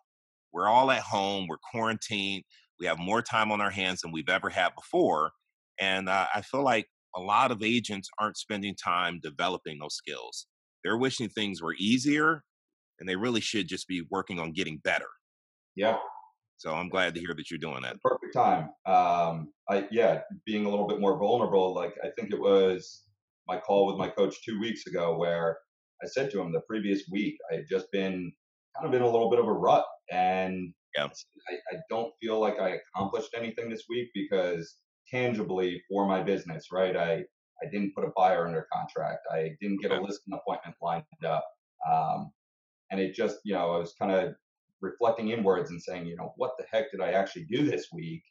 [0.52, 2.42] We're all at home, we're quarantined,
[2.80, 5.30] we have more time on our hands than we've ever had before.
[5.78, 10.48] And uh, I feel like a lot of agents aren't spending time developing those skills.
[10.82, 12.42] They're wishing things were easier,
[12.98, 15.06] and they really should just be working on getting better.
[15.76, 15.98] yeah.
[16.62, 18.00] So I'm glad to hear that you're doing that.
[18.00, 18.70] perfect time.
[18.86, 21.74] Um, I yeah, being a little bit more vulnerable.
[21.74, 23.02] Like I think it was
[23.48, 25.58] my call with my coach two weeks ago, where
[26.04, 28.32] I said to him the previous week I had just been
[28.76, 31.08] kind of in a little bit of a rut, and Yeah.
[31.50, 34.76] I, I don't feel like I accomplished anything this week because
[35.10, 36.96] tangibly for my business, right?
[36.96, 37.24] I
[37.60, 39.26] I didn't put a buyer under contract.
[39.32, 41.44] I didn't get a listing appointment lined up.
[41.90, 42.30] Um,
[42.92, 44.34] and it just, you know, I was kind of
[44.82, 48.22] reflecting inwards and saying, you know, what the heck did I actually do this week?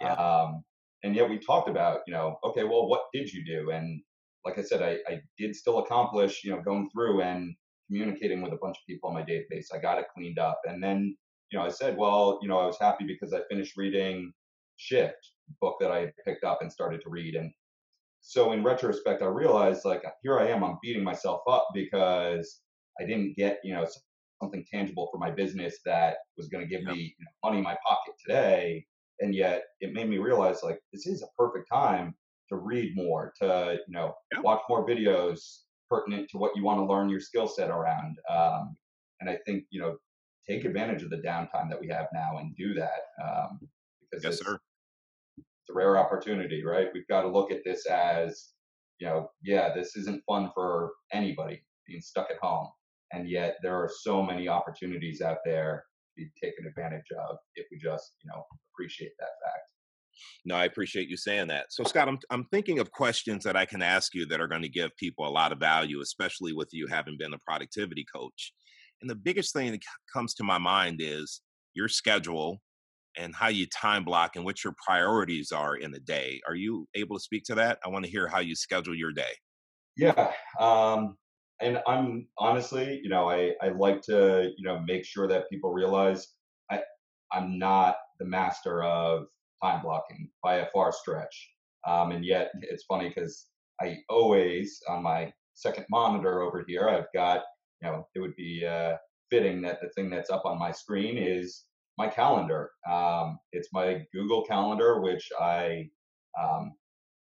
[0.00, 0.12] Yeah.
[0.14, 0.64] Um,
[1.02, 3.70] and yet we talked about, you know, okay, well, what did you do?
[3.70, 4.02] And
[4.44, 7.54] like I said, I, I did still accomplish, you know, going through and
[7.86, 9.66] communicating with a bunch of people on my database.
[9.72, 10.60] I got it cleaned up.
[10.66, 11.16] And then,
[11.50, 14.32] you know, I said, well, you know, I was happy because I finished reading
[14.76, 17.34] Shift, book that I picked up and started to read.
[17.34, 17.52] And
[18.20, 22.60] so in retrospect, I realized like here I am, I'm beating myself up because
[23.00, 23.86] I didn't get, you know,
[24.40, 26.92] something tangible for my business that was going to give Yeah.
[26.94, 28.86] me you know, money in my pocket today.
[29.20, 32.14] And yet it made me realize like this is a perfect time
[32.48, 34.40] to read more, to, you know, Yeah.
[34.40, 38.18] watch more videos pertinent to what you want to learn your skill set around.
[38.28, 38.76] Um,
[39.20, 39.98] and I think, you know,
[40.48, 43.00] take advantage of the downtime that we have now and do that.
[43.22, 43.60] Um,
[44.00, 44.58] because Yes, it's, sir.
[45.36, 46.88] it's a rare opportunity, right?
[46.94, 48.52] We've got to look at this as,
[48.98, 52.70] you know, yeah, this isn't fun for anybody being stuck at home.
[53.12, 55.84] And yet there are so many opportunities out there
[56.16, 59.70] to be taken advantage of if we just, you know, appreciate that fact.
[60.44, 61.66] No, I appreciate you saying that.
[61.70, 64.62] So, Scott, I'm I'm thinking of questions that I can ask you that are going
[64.62, 68.52] to give people a lot of value, especially with you having been a productivity coach.
[69.00, 69.80] And the biggest thing that
[70.12, 71.40] comes to my mind is
[71.74, 72.60] your schedule
[73.16, 76.40] and how you time block and what your priorities are in the day.
[76.46, 77.78] Are you able to speak to that?
[77.84, 79.32] I want to hear how you schedule your day.
[79.96, 80.32] Yeah.
[80.58, 81.16] Um,
[81.60, 85.72] and I'm honestly, you know, I, I like to, you know, make sure that people
[85.72, 86.28] realize
[86.70, 86.80] I,
[87.32, 89.26] I'm not the master of
[89.62, 91.50] time blocking by a far stretch.
[91.86, 93.46] Um, and yet it's funny because
[93.80, 97.42] I always, on my second monitor over here, I've got,
[97.82, 98.96] you know, it would be uh,
[99.30, 101.64] fitting that the thing that's up on my screen is
[101.98, 102.70] my calendar.
[102.90, 105.88] Um, it's my Google Calendar, which I
[106.40, 106.72] um,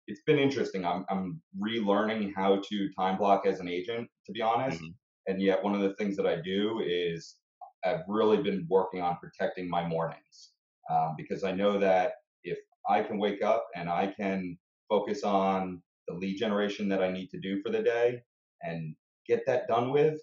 [0.07, 0.85] it's been interesting.
[0.85, 4.79] I'm I'm relearning how to time block as an agent, to be honest.
[4.81, 4.91] hmm
[5.27, 7.37] And yet, one of the things that I do is
[7.85, 10.53] I've really been working on protecting my mornings
[10.91, 15.83] um, because I know that if I can wake up and I can focus on
[16.09, 18.23] the lead generation that I need to do for the day
[18.63, 18.95] and
[19.27, 20.21] get that done with.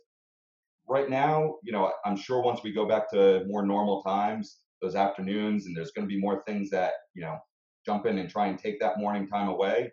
[0.88, 4.96] Right now, you know, I'm sure once we go back to more normal times, those
[4.96, 7.40] afternoons, and there's going to be more things that, you know,
[7.86, 9.92] jump in and try and take that morning time away.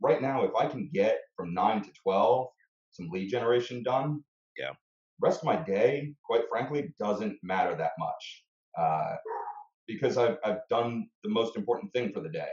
[0.00, 2.48] Right now, if I can get from 9 to 12
[2.92, 4.22] some lead generation done,
[4.56, 4.70] yeah.
[5.20, 8.44] Rest of my day, quite frankly, doesn't matter that much
[8.78, 9.16] uh,
[9.86, 12.48] because I've, I've done the most important thing for the day.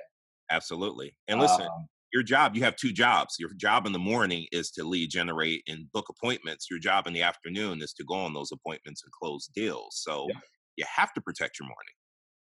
[0.50, 1.16] Absolutely.
[1.28, 3.36] And listen, um, your job, you have two jobs.
[3.40, 6.68] Your job in the morning is to lead generate and book appointments.
[6.70, 10.00] Your job in the afternoon is to go on those appointments and close deals.
[10.02, 10.40] So yeah.
[10.78, 11.94] you have to protect your morning.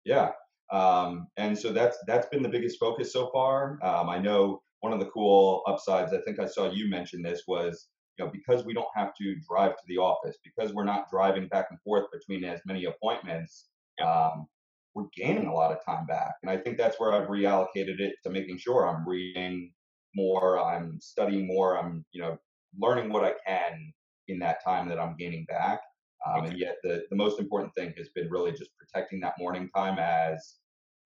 [0.05, 0.31] Yeah.
[0.71, 3.79] Um, and so that's that's been the biggest focus so far.
[3.83, 7.43] Um, I know one of the cool upsides, I think I saw you mention this,
[7.47, 11.09] was you know because we don't have to drive to the office, because we're not
[11.09, 13.67] driving back and forth between as many appointments.
[14.03, 14.47] Um,
[14.95, 16.33] we're gaining a lot of time back.
[16.41, 19.71] And I think that's where I've reallocated it to making sure I'm reading
[20.15, 22.37] more, I'm studying more, I'm, you know,
[22.79, 23.91] learning what I can
[24.27, 25.81] in that time that I'm gaining back.
[26.25, 26.49] Um, okay.
[26.49, 29.99] And yet the, the most important thing has been really just protecting that morning time
[29.99, 30.55] as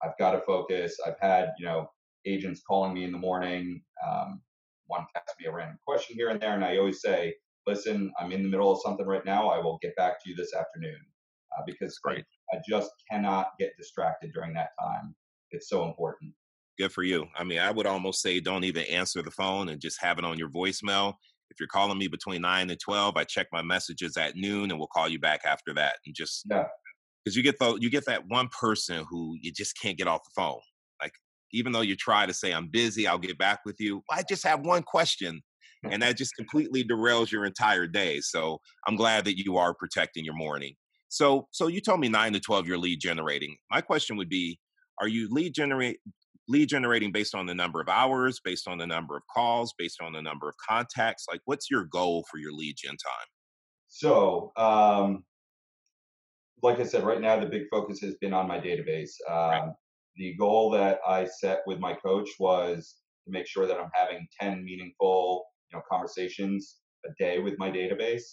[0.04, 0.98] I've got to focus.
[1.06, 1.90] I've had, you know,
[2.26, 4.42] agents calling me in the morning, um,
[4.88, 6.54] one ask me a random question here and there.
[6.54, 7.34] And I always say,
[7.66, 9.50] listen, I'm in the middle of something right now.
[9.50, 10.98] I will get back to you this afternoon
[11.58, 12.26] uh, because Great.
[12.54, 15.16] I just cannot get distracted during that time.
[15.52, 16.34] It's so important.
[16.78, 17.26] Good for you.
[17.36, 20.26] I mean, I would almost say don't even answer the phone and just have it
[20.26, 21.16] on your voicemail.
[21.50, 24.80] If you're calling me between nine and twelve, I check my messages at noon, and
[24.80, 25.98] we'll call you back after that.
[26.06, 26.66] And just yeah,
[27.24, 30.24] because you get the you get that one person who you just can't get off
[30.24, 30.60] the phone.
[31.02, 31.14] Like
[31.52, 34.02] even though you try to say I'm busy, I'll get back with you.
[34.10, 35.42] I just have one question,
[35.84, 38.20] and that just completely derails your entire day.
[38.22, 40.76] So I'm glad that you are protecting your morning.
[41.10, 43.56] So, so you told me nine to twelve you're lead generating.
[43.72, 44.60] My question would be:
[45.00, 46.00] Are you lead generate
[46.48, 50.02] lead generating based on the number of hours, based on the number of calls, based
[50.02, 51.26] on the number of contacts?
[51.30, 53.28] Like, what's your goal for your lead gen time?
[53.88, 55.24] So, um,
[56.64, 59.12] like I said, right now the big focus has been on my database.
[59.30, 59.70] Um, right.
[60.16, 64.28] The goal that I set with my coach was to make sure that I'm having
[64.42, 68.24] 10 meaningful, you know, conversations a day with my database.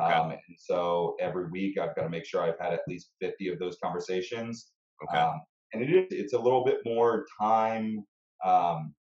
[0.00, 0.12] Okay.
[0.12, 3.48] Um, and so every week I've got to make sure I've had at least 50
[3.48, 4.70] of those conversations.
[5.08, 5.18] Okay.
[5.18, 5.40] Um,
[5.74, 8.04] and it is, it's a little bit more time
[8.44, 8.94] um,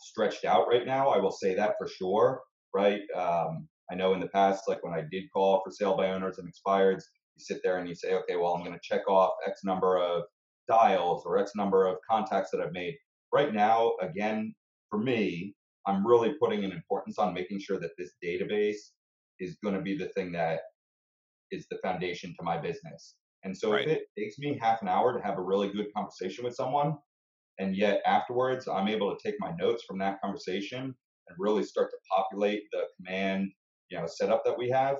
[0.00, 1.08] stretched out right now.
[1.10, 2.40] I will say that for sure.
[2.74, 3.02] Right.
[3.16, 6.38] Um, I know in the past, like when I did call for sale by owners
[6.38, 7.02] and expireds,
[7.36, 9.98] you sit there and you say, okay, well, I'm going to check off X number
[9.98, 10.22] of
[10.68, 12.94] dials or X number of contacts that I've made.
[13.32, 14.54] Right now, again,
[14.90, 15.54] for me,
[15.86, 18.92] I'm really putting an importance on making sure that this database
[19.40, 20.60] is going to be the thing that
[21.50, 23.16] is the foundation to my business.
[23.44, 23.86] And so right.
[23.88, 26.96] if it takes me half an hour to have a really good conversation with someone,
[27.58, 31.90] and yet afterwards I'm able to take my notes from that conversation and really start
[31.90, 33.50] to populate the command,
[33.90, 34.96] you know, setup that we have,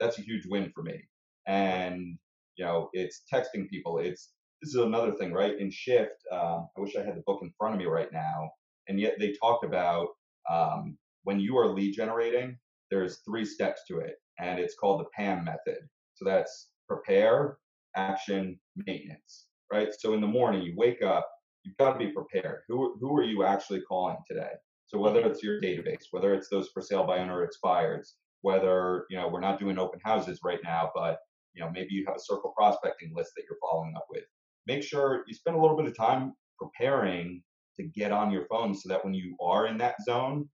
[0.00, 1.00] that's a huge win for me.
[1.46, 2.18] And
[2.56, 3.98] you know, it's texting people.
[3.98, 4.30] It's
[4.62, 5.58] this is another thing, right?
[5.58, 8.50] In Shift, um, I wish I had the book in front of me right now,
[8.88, 10.08] and yet they talked about
[10.50, 12.56] um, when you are lead generating,
[12.90, 15.80] there's three steps to it, and it's called the PAM method.
[16.14, 17.58] So that's prepare,
[17.96, 19.88] action, maintenance, right?
[19.98, 21.28] So in the morning, you wake up,
[21.64, 22.60] you've got to be prepared.
[22.68, 24.52] Who, who are you actually calling today?
[24.86, 25.30] So whether mm-hmm.
[25.30, 29.40] it's your database, whether it's those for sale by owner expires, whether you know we're
[29.40, 31.18] not doing open houses right now, but
[31.54, 34.24] you know maybe you have a circle prospecting list that you're following up with.
[34.66, 37.42] Make sure you spend a little bit of time preparing
[37.76, 40.48] to get on your phone so that when you are in that zone,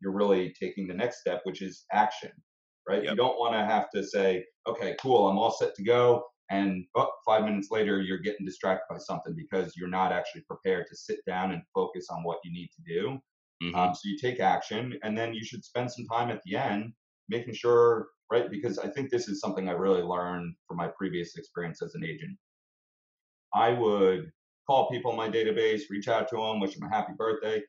[0.00, 2.30] you're really taking the next step, which is action,
[2.88, 3.02] right?
[3.02, 3.10] Yep.
[3.10, 6.24] You don't want to have to say, okay, cool, I'm all set to go.
[6.50, 6.84] And
[7.26, 11.18] five minutes later, you're getting distracted by something because you're not actually prepared to sit
[11.26, 13.18] down and focus on what you need to do.
[13.62, 13.74] Mm-hmm.
[13.74, 16.92] Um, so you take action, and then you should spend some time at the end
[17.28, 18.50] making sure, right?
[18.50, 22.04] Because I think this is something I really learned from my previous experience as an
[22.04, 22.38] agent.
[23.54, 24.30] I would
[24.66, 27.60] call people in my database, reach out to them, wish them a happy birthday.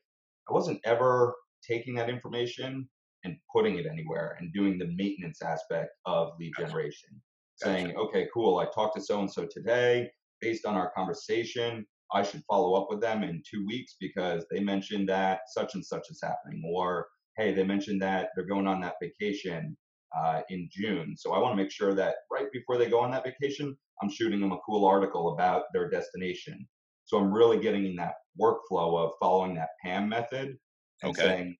[0.48, 1.34] I wasn't ever
[1.66, 2.88] taking that information
[3.24, 7.20] and putting it anywhere and doing the maintenance aspect of lead generation.
[7.62, 10.10] Saying, okay, cool, I talked to so and so today.
[10.40, 14.60] Based on our conversation, I should follow up with them in two weeks because they
[14.60, 16.62] mentioned that such and such is happening.
[16.66, 17.06] Or,
[17.36, 19.76] hey, they mentioned that they're going on that vacation
[20.16, 21.14] uh, in June.
[21.16, 24.10] So I want to make sure that right before they go on that vacation, I'm
[24.10, 26.66] shooting them a cool article about their destination.
[27.04, 30.56] So I'm really getting in that workflow of following that PAM method
[31.02, 31.22] and okay.
[31.22, 31.56] saying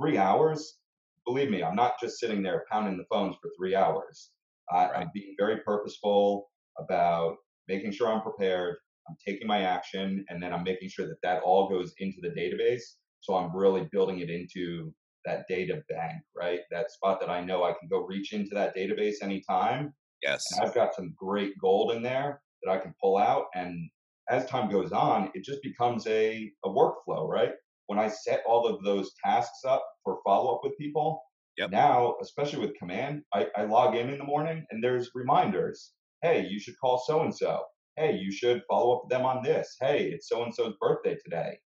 [0.00, 0.78] three hours.
[1.26, 4.30] Believe me, I'm not just sitting there pounding the phones for three hours.
[4.70, 4.96] I, right.
[4.96, 7.36] I'm being very purposeful about
[7.68, 8.76] making sure I'm prepared.
[9.08, 12.28] I'm taking my action, and then I'm making sure that that all goes into the
[12.28, 12.82] database.
[13.20, 14.92] So I'm really building it into
[15.24, 16.60] that data bank, right?
[16.70, 19.92] That spot that I know I can go reach into that database anytime.
[20.22, 20.44] Yes.
[20.52, 23.46] And I've got some great gold in there that I can pull out.
[23.54, 23.90] And
[24.30, 27.52] as time goes on, it just becomes a, a workflow, right?
[27.86, 31.22] When I set all of those tasks up for follow up with people,
[31.58, 31.70] Yep.
[31.70, 35.92] now, especially with command, I, I log in in the morning and there's reminders.
[36.22, 37.64] Hey, you should call so and so.
[37.96, 39.76] Hey, you should follow up with them on this.
[39.80, 41.58] Hey, it's so and so's birthday today.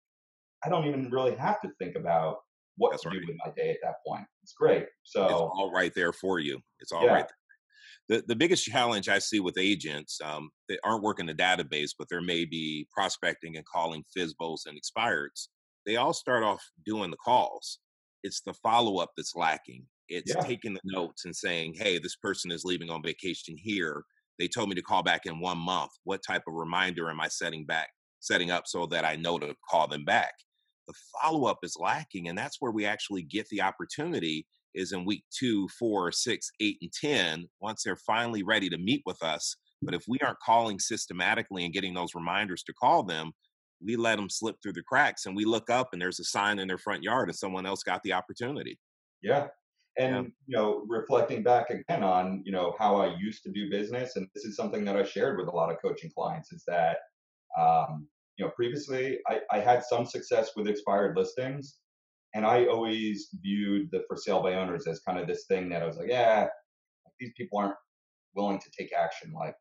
[0.65, 2.39] I don't even really have to think about
[2.77, 3.21] what That's to right.
[3.21, 4.25] do with my day at that point.
[4.43, 4.87] It's great.
[5.05, 6.61] So it's all right there for you.
[6.81, 7.15] It's all Yeah.
[7.15, 7.31] right.
[8.09, 12.09] The, the biggest challenge I see with agents um, that aren't working the database, but
[12.09, 15.49] there may be prospecting and calling FSBOs and expireds,
[15.85, 17.81] they all start off doing the calls.
[18.23, 19.87] It's the follow up that's lacking.
[20.09, 20.37] It's Yeah.
[20.37, 24.05] taking the notes and saying, hey, this person is leaving on vacation here.
[24.39, 25.93] They told me to call back in one month.
[26.05, 27.89] What type of reminder am I setting back,
[28.21, 30.35] setting up so that I know to call them back?
[30.87, 35.05] The follow up is lacking, and that's where we actually get the opportunity is in
[35.05, 39.57] week two, four, six, eight, and 10, once they're finally ready to meet with us.
[39.85, 43.33] But if we aren't calling systematically and getting those reminders to call them,
[43.85, 46.59] we let them slip through the cracks and we look up and there's a sign
[46.59, 48.79] in their front yard and someone else got the opportunity.
[49.23, 49.49] Yeah.
[49.99, 54.17] And you know, reflecting back again on, you know, how I used to do business,
[54.17, 56.99] and this is something that I shared with a lot of coaching clients, is that
[57.59, 58.07] um,
[58.37, 61.79] you know, previously I, I had some success with expired listings.
[62.35, 65.83] And I always viewed the for sale by owners as kind of this thing that
[65.83, 66.49] I was like, yeah,
[67.19, 67.77] these people aren't
[68.35, 69.33] willing to take action.
[69.33, 69.55] Like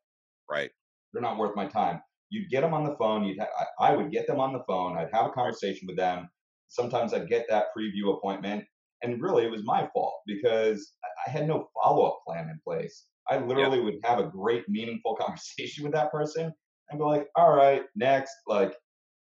[0.48, 0.70] Right.
[1.12, 2.02] they're not worth my time.
[2.30, 3.24] You'd get them on the phone.
[3.24, 4.96] You'd ha- I, I would get them on the phone.
[4.96, 6.28] I'd have a conversation with them.
[6.68, 8.64] Sometimes I'd get that preview appointment,
[9.02, 10.94] and really it was my fault because
[11.26, 13.06] I- had no follow up plan in place.
[13.28, 16.52] I literally would have a great, meaningful conversation with that person
[16.90, 18.74] and go like, "All right, next," like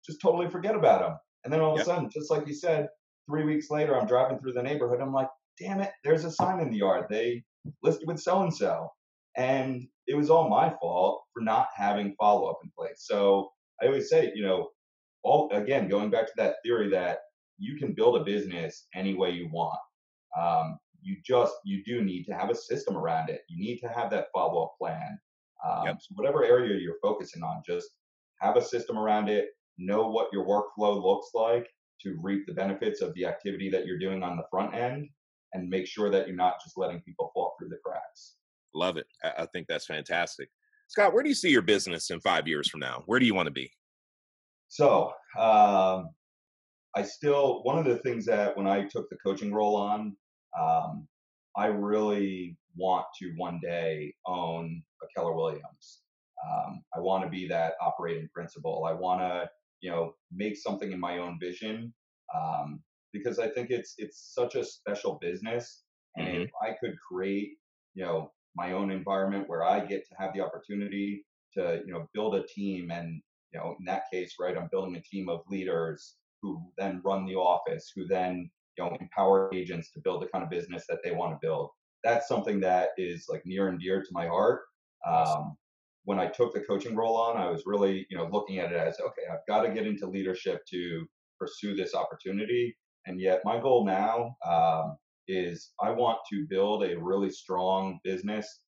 [0.05, 1.17] just totally forget about them.
[1.43, 2.87] And then all of a sudden, just like you said,
[3.29, 4.99] three weeks later, I'm driving through the neighborhood.
[5.01, 5.29] I'm like,
[5.59, 5.91] "Damn it!
[6.03, 7.05] There's a sign in the yard.
[7.09, 7.43] They
[7.83, 8.89] listed with so and so."
[9.37, 13.05] And it was all my fault for not having follow up in place.
[13.05, 13.51] So
[13.81, 14.69] I always say, you know,
[15.23, 17.19] all again going back to that theory that
[17.57, 19.79] you can build a business any way you want.
[20.37, 23.41] Um, you just you do need to have a system around it.
[23.47, 25.19] You need to have that follow up plan.
[25.65, 25.97] Um, Yep.
[26.01, 27.89] So whatever area you're focusing on, just
[28.39, 29.49] have a system around it.
[29.77, 31.67] Know what your workflow looks like
[32.01, 35.07] to reap the benefits of the activity that you're doing on the front end,
[35.53, 37.77] and make sure that you're not just letting people fall through the.
[38.73, 39.07] Love it.
[39.23, 40.49] I, I think that's fantastic.
[40.87, 43.03] Scott, where do you see your business in five years from now?
[43.05, 43.71] Where do you want to be?
[44.67, 46.09] So, um,
[46.95, 50.15] I still, one of the things that when I took the coaching role on,
[50.59, 51.07] um,
[51.55, 56.01] I really want to one day own a Keller Williams.
[56.45, 58.85] Um, I want to be that operating principal.
[58.85, 59.49] I want to,
[59.81, 61.93] you know, make something in my own vision
[62.35, 62.81] um,
[63.13, 65.83] because I think it's it's such a special business.
[66.15, 66.43] And Mhm.
[66.45, 67.57] if I could create,
[67.93, 72.07] you know, my own environment where I get to have the opportunity to, you know,
[72.13, 73.21] build a team and
[73.53, 77.25] you know, in that case, right, I'm building a team of leaders who then run
[77.25, 80.99] the office, who then, you know, empower agents to build the kind of business that
[81.03, 81.69] they want to build.
[82.03, 84.61] That's something that is like near and dear to my heart.
[85.05, 85.55] Um,
[86.05, 88.77] when I took the coaching role on, I was really, you know, looking at it
[88.77, 91.05] as, okay, I've got to get into leadership to
[91.37, 92.75] pursue this opportunity.
[93.05, 94.95] And yet my goal now um,
[95.31, 98.63] is I want to build a really strong business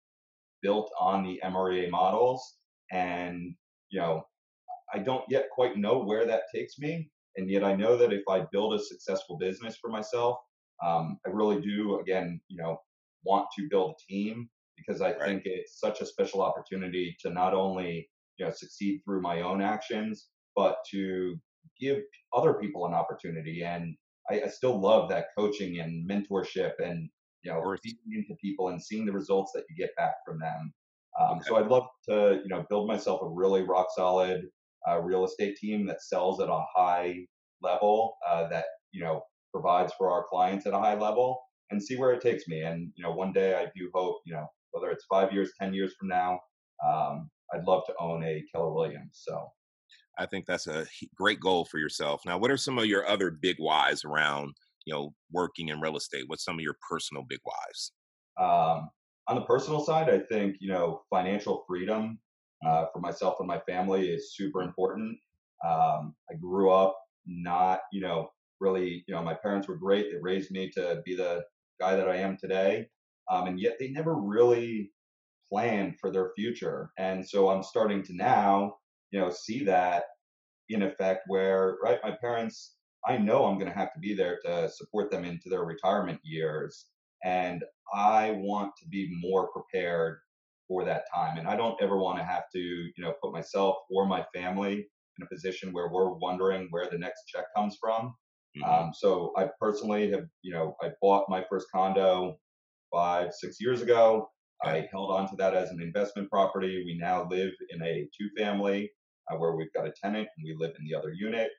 [0.62, 2.60] built on the MREA models.
[2.92, 3.56] And,
[3.90, 4.24] you know,
[4.94, 7.12] I don't yet quite know where that takes me.
[7.36, 10.38] And yet I know that if I build a successful business for myself,
[10.84, 12.78] um, I really do, again, you know,
[13.24, 15.26] want to build a team because I Right.
[15.26, 19.62] think it's such a special opportunity to not only, you know, succeed through my own
[19.62, 21.38] actions, but to
[21.80, 22.04] give
[22.34, 23.64] other people an opportunity.
[23.64, 23.96] And
[24.30, 27.10] I, I still love that coaching and mentorship and,
[27.44, 30.74] you know, feeding into people and seeing the results that you get back from them.
[31.20, 31.46] Um, Okay.
[31.48, 34.44] So I'd love to, you know, build myself a really rock solid
[34.88, 37.26] uh, real estate team that sells at a high
[37.62, 39.22] level, uh, that you know
[39.52, 41.40] provides for our clients at a high level,
[41.72, 42.62] and see where it takes me.
[42.62, 45.74] And you know, one day I do hope, you know, whether it's five years, ten
[45.74, 46.40] years from now,
[46.86, 49.22] um, I'd love to own a Keller Williams.
[49.24, 49.48] So
[50.18, 50.86] I think that's a
[51.16, 52.22] great goal for yourself.
[52.26, 54.54] Now, what are some of your other big whys around,
[54.86, 56.26] you know, working in real estate?
[56.28, 57.92] What's some of your personal big whys?
[58.40, 58.90] Um,
[59.28, 62.20] on the personal side, I think you know financial freedom
[62.66, 65.18] uh, for myself and my family is super important.
[65.66, 70.12] Um, I grew up not, you know, really, you know, my parents were great.
[70.12, 71.44] They raised me to be the
[71.80, 72.88] guy that I am today,
[73.30, 74.92] um, and yet they never really
[75.52, 76.92] planned for their future.
[76.98, 78.78] And so I'm starting to now,
[79.14, 80.04] you know, see that
[80.68, 84.40] in effect where, right, my parents I know I'm going to have to be there
[84.46, 86.86] to support them into their retirement years.
[87.24, 90.20] And I want to be more prepared
[90.68, 91.38] for that time.
[91.38, 94.74] And I don't ever want to have to, you know, put myself or my family
[94.74, 98.16] in a position where we're wondering where the next check comes from.
[98.58, 98.64] Mm-hmm.
[98.64, 102.38] Um, so I personally have, you know, I bought my first condo
[102.92, 104.30] five, six years ago.
[104.64, 106.84] I held on to that as an investment property.
[106.86, 108.90] We now live in a two family
[109.30, 111.50] uh, where we've got a tenant and we live in the other unit.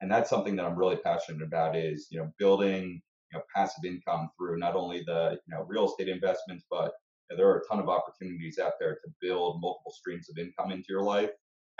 [0.00, 3.02] And that's something that I'm really passionate about is, you know, building,
[3.32, 6.92] you know, passive income through not only the, you know, real estate investments, but
[7.28, 10.38] you know, there are a ton of opportunities out there to build multiple streams of
[10.38, 11.30] income into your life.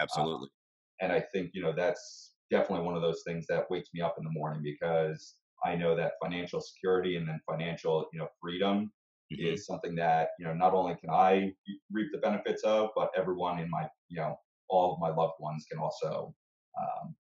[0.01, 0.45] Absolutely.
[0.45, 0.49] Um,
[1.01, 4.16] and I think, you know, that's definitely one of those things that wakes me up
[4.18, 8.93] in the morning because I know that financial security and then financial, you know, freedom
[9.32, 9.55] mm-hmm.
[9.55, 11.53] is something that you know not only can I
[11.91, 14.38] reap the benefits of, but everyone in my you know
[14.71, 16.35] all of my loved ones can also.
[16.81, 17.14] Um,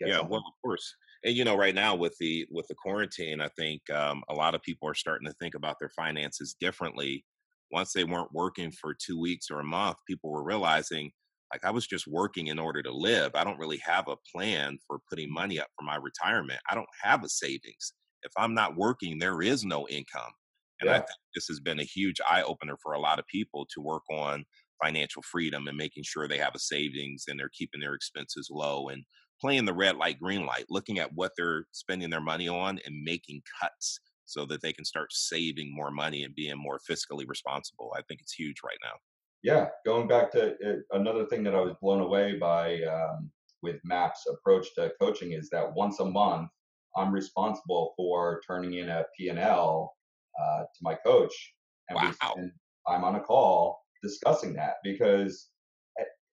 [0.00, 0.30] yeah, something.
[0.30, 0.94] well, of course,
[1.24, 4.54] and you know, right now with the with the quarantine, I think um, a lot
[4.54, 7.24] of people are starting to think about their finances differently.
[7.72, 11.10] Once they weren't working for two weeks or a month, people were realizing
[11.52, 13.32] like I was just working in order to live.
[13.34, 16.60] I don't really have a plan for putting money up for my retirement.
[16.70, 17.92] I don't have a savings.
[18.22, 20.32] If I'm not working, there is no income.
[20.80, 20.96] And yeah.
[20.96, 23.80] I think this has been a huge eye opener for a lot of people to
[23.80, 24.44] work on
[24.82, 28.88] financial freedom and making sure they have a savings and they're keeping their expenses low
[28.88, 29.04] and
[29.40, 33.04] playing the red light, green light, looking at what they're spending their money on and
[33.04, 37.94] making cuts so that they can start saving more money and being more fiscally responsible.
[37.96, 38.94] I think it's huge right now.
[39.42, 43.30] Yeah, going back to uh, another thing that I was blown away by um,
[43.62, 46.48] with MAPS approach to coaching is that once a month,
[46.96, 49.94] I'm responsible for turning in a P&L
[50.40, 51.54] uh, to my coach,
[51.88, 52.06] and wow.
[52.06, 52.52] we spend
[52.88, 55.48] time on a call discussing that because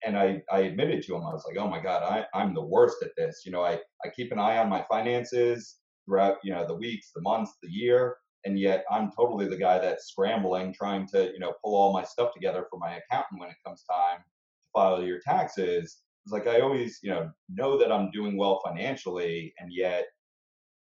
[0.04, 2.66] and I, I admitted to him, I was like, oh my God, I, I'm the
[2.66, 3.44] worst at this.
[3.46, 7.12] You know, I, I keep an eye on my finances throughout, you know, the weeks,
[7.16, 8.18] the months, the year.
[8.44, 12.04] And yet I'm totally the guy that's scrambling, trying to, you know, pull all my
[12.04, 16.00] stuff together for my accountant when it comes time to file your taxes.
[16.26, 20.06] It's like I always, you know, know that I'm doing well financially, and yet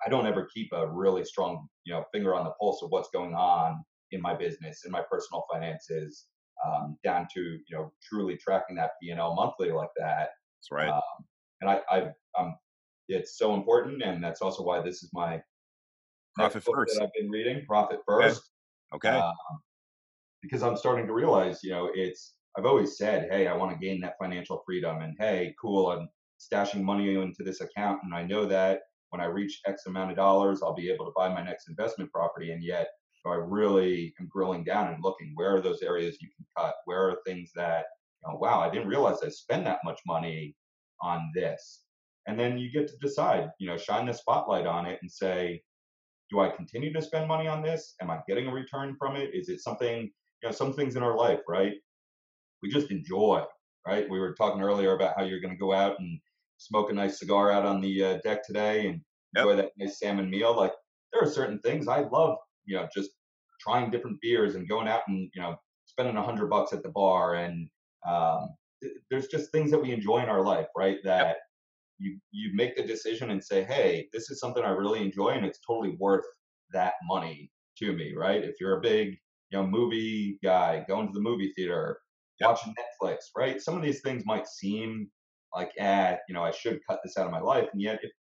[0.05, 3.09] I don't ever keep a really strong, you know, finger on the pulse of what's
[3.09, 6.27] going on in my business, in my personal finances,
[6.65, 10.29] um, down to you know truly tracking that P and L monthly like that.
[10.57, 10.89] That's right.
[10.89, 11.01] Um,
[11.61, 12.01] and I, I,
[12.39, 12.55] um,
[13.07, 15.41] it's so important, and that's also why this is my
[16.35, 17.65] profit first that I've been reading.
[17.65, 18.41] Profit first.
[18.93, 19.09] Okay.
[19.09, 19.17] okay.
[19.17, 19.33] Um,
[20.41, 23.85] because I'm starting to realize, you know, it's I've always said, hey, I want to
[23.85, 26.09] gain that financial freedom, and hey, cool, I'm
[26.39, 28.81] stashing money into this account, and I know that
[29.13, 32.11] when I reach X amount of dollars, I'll be able to buy my next investment
[32.11, 32.51] property.
[32.51, 32.87] And yet,
[33.31, 36.75] I really am drilling down and looking where are those areas you can cut?
[36.85, 37.85] Where are things that,
[38.21, 40.55] you know, wow, I didn't realize I spend that much money
[41.01, 41.83] on this.
[42.27, 45.61] And then you get to decide, you know, shine the spotlight on it and say,
[46.29, 47.95] do I continue to spend money on this?
[48.01, 49.31] Am I getting a return from it?
[49.33, 51.73] Is it something, you know, some things in our life, right?
[52.61, 53.43] We just enjoy,
[53.85, 54.09] right?
[54.09, 56.19] We were talking earlier about how you're going to go out and
[56.57, 59.01] smoke a nice cigar out on the uh, deck today and
[59.35, 59.45] yep.
[59.45, 60.55] enjoy that nice salmon meal.
[60.55, 60.73] Like
[61.11, 63.11] there are certain things I love, you know, just
[63.59, 65.55] trying different beers and going out and you know
[65.85, 67.69] spending a hundred bucks at the bar and
[68.07, 68.49] um,
[68.81, 70.97] th- there's just things that we enjoy in our life, right?
[71.03, 71.37] That yep.
[71.99, 75.45] you you make the decision and say, hey, this is something I really enjoy and
[75.45, 76.25] it's totally worth
[76.71, 78.43] that money to me, right?
[78.43, 79.17] If you're a big
[79.51, 81.99] you know movie guy, going to the movie theater,
[82.39, 82.49] yep.
[82.49, 83.61] watching Netflix, right?
[83.61, 85.09] Some of these things might seem
[85.53, 87.69] like, eh, you know, I should cut this out of my life.
[87.71, 88.11] And yet, if,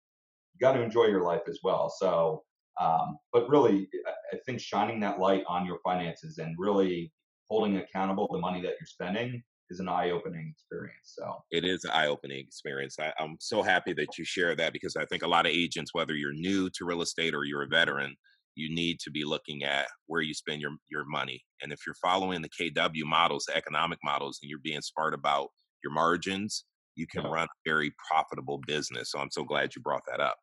[0.54, 1.92] you got to enjoy your life as well.
[1.98, 2.42] So,
[2.80, 3.88] um, but really,
[4.32, 7.12] I think shining that light on your finances and really
[7.50, 11.14] holding accountable the money that you're spending is an eye-opening experience.
[11.18, 12.96] So it is an eye-opening experience.
[12.98, 15.94] I, am so happy that you share that because I think a lot of agents,
[15.94, 18.14] whether you're new to real estate or you're a veteran,
[18.54, 21.42] you need to be looking at where you spend your your money.
[21.62, 25.48] And if you're following the KW models, the economic models, and you're being smart about
[25.82, 26.64] your margins,
[26.94, 27.30] you can yeah.
[27.30, 29.10] run a very profitable business.
[29.10, 30.36] So I'm so glad you brought that up.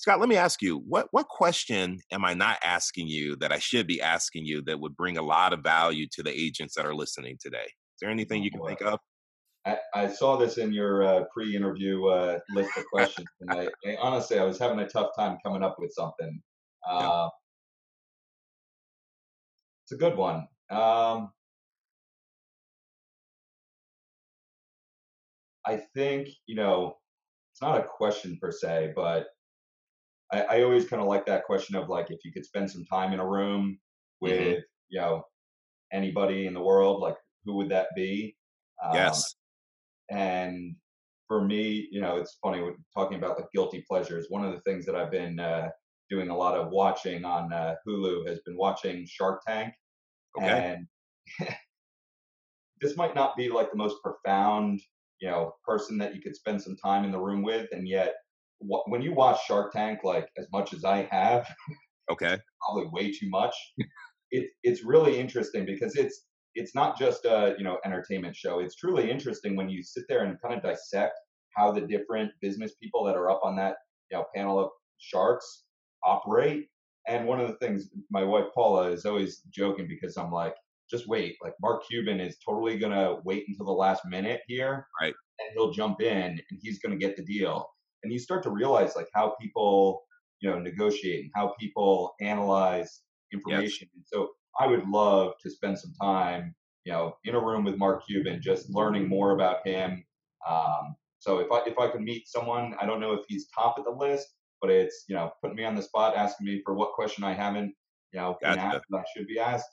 [0.00, 3.58] Scott, let me ask you, what what question am I not asking you that I
[3.58, 6.86] should be asking you that would bring a lot of value to the agents that
[6.86, 7.66] are listening today?
[7.66, 8.98] Is there anything you can think of?
[9.66, 13.96] I, I saw this in your uh, pre-interview uh, list of questions, and I, I,
[14.00, 16.40] honestly I was having a tough time coming up with something.
[16.88, 17.28] Uh, yeah.
[19.84, 20.48] It's a good one.
[20.70, 21.30] Um,
[25.66, 26.96] I think, you know,
[27.52, 29.26] it's not a question per se, but
[30.32, 32.84] I, I always kind of like that question of like, if you could spend some
[32.84, 33.78] time in a room
[34.22, 34.26] mm-hmm.
[34.26, 34.60] with, mm-hmm.
[34.90, 35.22] you know,
[35.92, 38.36] anybody in the world, like who would that be?
[38.84, 39.34] Um, yes.
[40.10, 40.76] And
[41.26, 42.62] for me, you know, it's funny
[42.96, 44.26] talking about the guilty pleasures.
[44.28, 45.68] One of the things that I've been uh,
[46.08, 49.72] doing a lot of watching on uh, Hulu has been watching Shark Tank.
[50.38, 50.76] Okay.
[51.40, 51.54] And
[52.80, 54.80] this might not be like the most profound,
[55.20, 58.14] you know, person that you could spend some time in the room with, and yet
[58.60, 61.48] when you watch Shark Tank, like as much as I have,
[62.10, 63.54] okay, probably way too much.
[64.30, 68.60] it, it's really interesting because it's it's not just a you know entertainment show.
[68.60, 71.14] It's truly interesting when you sit there and kind of dissect
[71.56, 73.76] how the different business people that are up on that
[74.10, 75.64] you know panel of sharks
[76.04, 76.66] operate.
[77.08, 80.54] And one of the things my wife Paula is always joking because I'm like,
[80.90, 81.36] just wait.
[81.42, 85.14] Like Mark Cuban is totally gonna wait until the last minute here, right?
[85.38, 87.66] And he'll jump in and he's gonna get the deal.
[88.02, 90.02] And you start to realize like how people
[90.40, 93.88] you know negotiate and how people analyze information.
[93.92, 93.96] Yes.
[93.96, 97.76] And so I would love to spend some time, you know, in a room with
[97.76, 100.04] Mark Cuban, just learning more about him.
[100.48, 103.78] Um, so if I if I could meet someone, I don't know if he's top
[103.78, 104.26] of the list,
[104.60, 107.34] but it's you know putting me on the spot, asking me for what question I
[107.34, 107.74] haven't
[108.12, 109.68] you know been asked that I should be asked.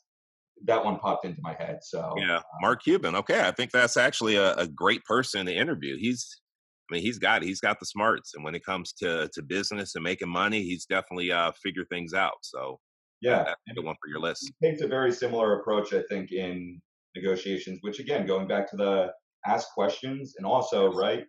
[0.66, 1.80] That one popped into my head.
[1.84, 3.16] So yeah, um Mark Cuban.
[3.16, 5.98] Okay, I think that's actually a, a great person to interview.
[5.98, 6.42] He's
[6.90, 9.96] I mean, he's got he's got the smarts, and when it comes to to business
[9.96, 12.38] and making money, he's definitely uh figured things out.
[12.44, 12.80] So
[13.22, 14.52] yeah, that's a good one for your list.
[14.60, 16.82] He takes a very similar approach, I think, in
[17.16, 17.80] negotiations.
[17.82, 19.12] Which again, going back to the
[19.46, 21.26] ask questions and also right,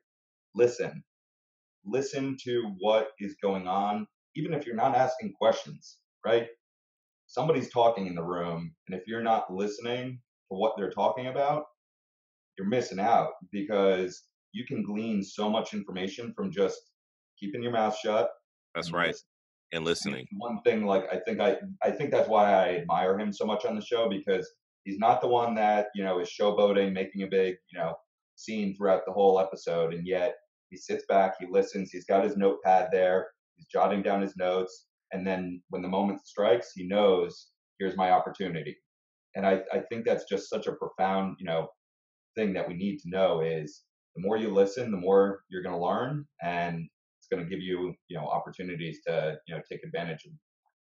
[0.54, 1.02] listen,
[1.84, 4.06] listen to what is going on,
[4.36, 5.98] even if you're not asking questions.
[6.24, 6.46] Right,
[7.26, 11.64] somebody's talking in the room, and if you're not listening to what they're talking about,
[12.59, 14.22] you're missing out because
[14.59, 16.90] you can glean so much information from just
[17.38, 18.28] keeping your mouth shut.
[18.74, 19.09] That's right.
[19.09, 19.24] Listening.
[19.70, 20.26] And listening.
[20.32, 23.44] And one thing, like I think I, I think that's why I admire him so
[23.44, 24.50] much on the show because
[24.84, 27.94] he's not the one that you know is showboating, making a big you know
[28.34, 30.34] scene throughout the whole episode, and yet
[30.70, 34.86] he sits back, he listens, he's got his notepad there, he's jotting down his notes,
[35.12, 37.48] and then when the moment strikes, he knows
[37.78, 38.76] here's my opportunity.
[39.36, 41.68] And I, I think that's just such a profound, you know,
[42.36, 43.82] thing that we need to know is
[44.18, 46.88] the more you listen, the more you're going to learn, and
[47.18, 50.32] it's going to give you, you know, opportunities to, you know, take advantage of.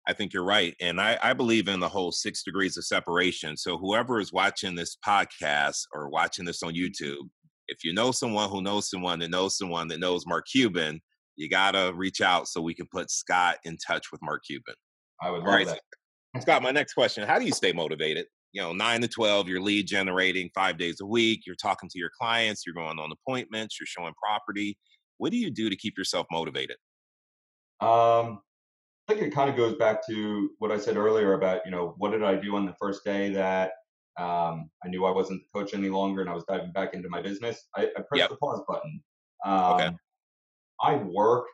[0.07, 3.57] I think you're right, and I, I believe in the whole six degrees of separation.
[3.57, 7.27] So whoever is watching this podcast or watching this on YouTube,
[7.67, 11.01] if you know someone who knows someone that knows someone that knows Mark Cuban,
[11.35, 14.75] you gotta reach out so we can put Scott in touch with Mark Cuban.
[15.21, 15.67] I would love right.
[15.67, 16.41] that.
[16.41, 18.27] Scott, my next question: How do you stay motivated?
[18.57, 21.99] You know, nine to 12, you're lead generating five days a week, you're talking to
[21.99, 24.75] your clients, you're going on appointments, you're showing property.
[25.19, 26.77] What do you do to keep yourself motivated?
[27.81, 28.39] Um,
[29.07, 31.93] I think it kind of goes back to what I said earlier about, you know,
[31.99, 33.73] what did I do on the first day that
[34.19, 37.09] um, I knew I wasn't the coach any longer and I was diving back into
[37.09, 37.67] my business?
[37.75, 38.29] I, I pressed yep.
[38.29, 39.03] the pause button.
[39.45, 39.89] Um, okay.
[40.81, 41.45] I work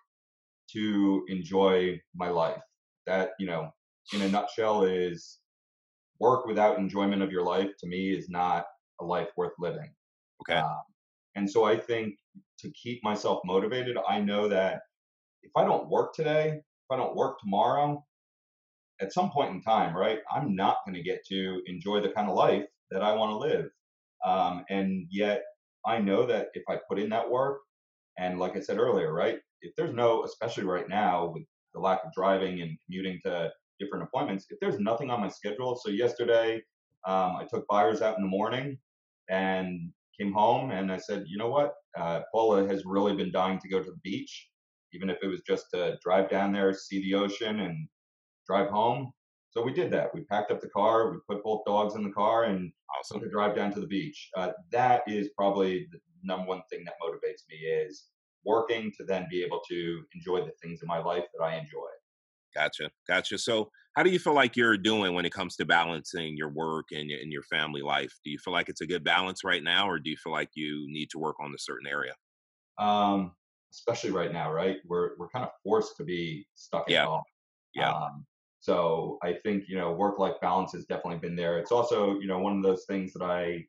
[0.71, 2.61] to enjoy my life.
[3.07, 3.73] That, you know,
[4.13, 5.39] in a nutshell is
[6.23, 8.63] work without enjoyment of your life to me is not
[9.01, 9.91] a life worth living.
[10.41, 10.59] Okay.
[10.59, 10.83] Um,
[11.35, 12.15] and so I think
[12.59, 14.81] to keep myself motivated, I know that
[15.41, 18.03] if I don't work today, if I don't work tomorrow,
[19.01, 22.29] at some point in time, right, I'm not going to get to enjoy the kind
[22.29, 23.65] of life that I want to live.
[24.25, 25.43] Um, and yet
[25.85, 27.59] I know that if I put in that work,
[28.17, 31.43] and like I said earlier, right, if there's no, especially right now with
[31.73, 34.45] the lack of driving and commuting to different appointments.
[34.49, 36.61] If there's nothing on my schedule, so yesterday
[37.05, 38.77] um, I took buyers out in the morning
[39.29, 43.59] and came home and I said, you know what, uh, Paula has really been dying
[43.59, 44.49] to go to the beach,
[44.93, 47.87] even if it was just to drive down there, see the ocean, and
[48.47, 49.11] drive home.
[49.51, 50.13] So we did that.
[50.13, 53.19] We packed up the car, we put both dogs in the car, and awesome.
[53.19, 54.29] took a drive down to the beach.
[54.35, 58.05] Uh, that is probably the number one thing that motivates me is
[58.45, 61.87] working to then be able to enjoy the things in my life that I enjoy.
[62.55, 62.91] Gotcha.
[63.07, 63.37] Gotcha.
[63.37, 66.85] So, how do you feel like you're doing when it comes to balancing your work
[66.91, 68.13] and your, and your family life?
[68.23, 70.49] Do you feel like it's a good balance right now, or do you feel like
[70.55, 72.13] you need to work on a certain area?
[72.79, 73.33] Um,
[73.71, 74.77] especially right now, right?
[74.85, 77.05] We're we're kind of forced to be stuck yeah.
[77.05, 77.21] home.
[77.75, 77.91] Yeah.
[77.91, 78.25] Um,
[78.59, 81.59] so I think you know work life balance has definitely been there.
[81.59, 83.65] It's also you know one of those things that I you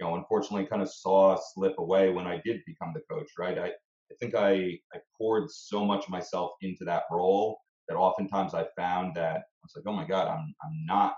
[0.00, 3.30] know unfortunately kind of saw slip away when I did become the coach.
[3.38, 3.58] Right.
[3.58, 7.58] I I think I I poured so much of myself into that role
[7.88, 11.14] that oftentimes I found that I was like, oh my God, I'm I'm not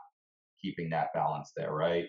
[0.60, 2.06] keeping that balance there, right?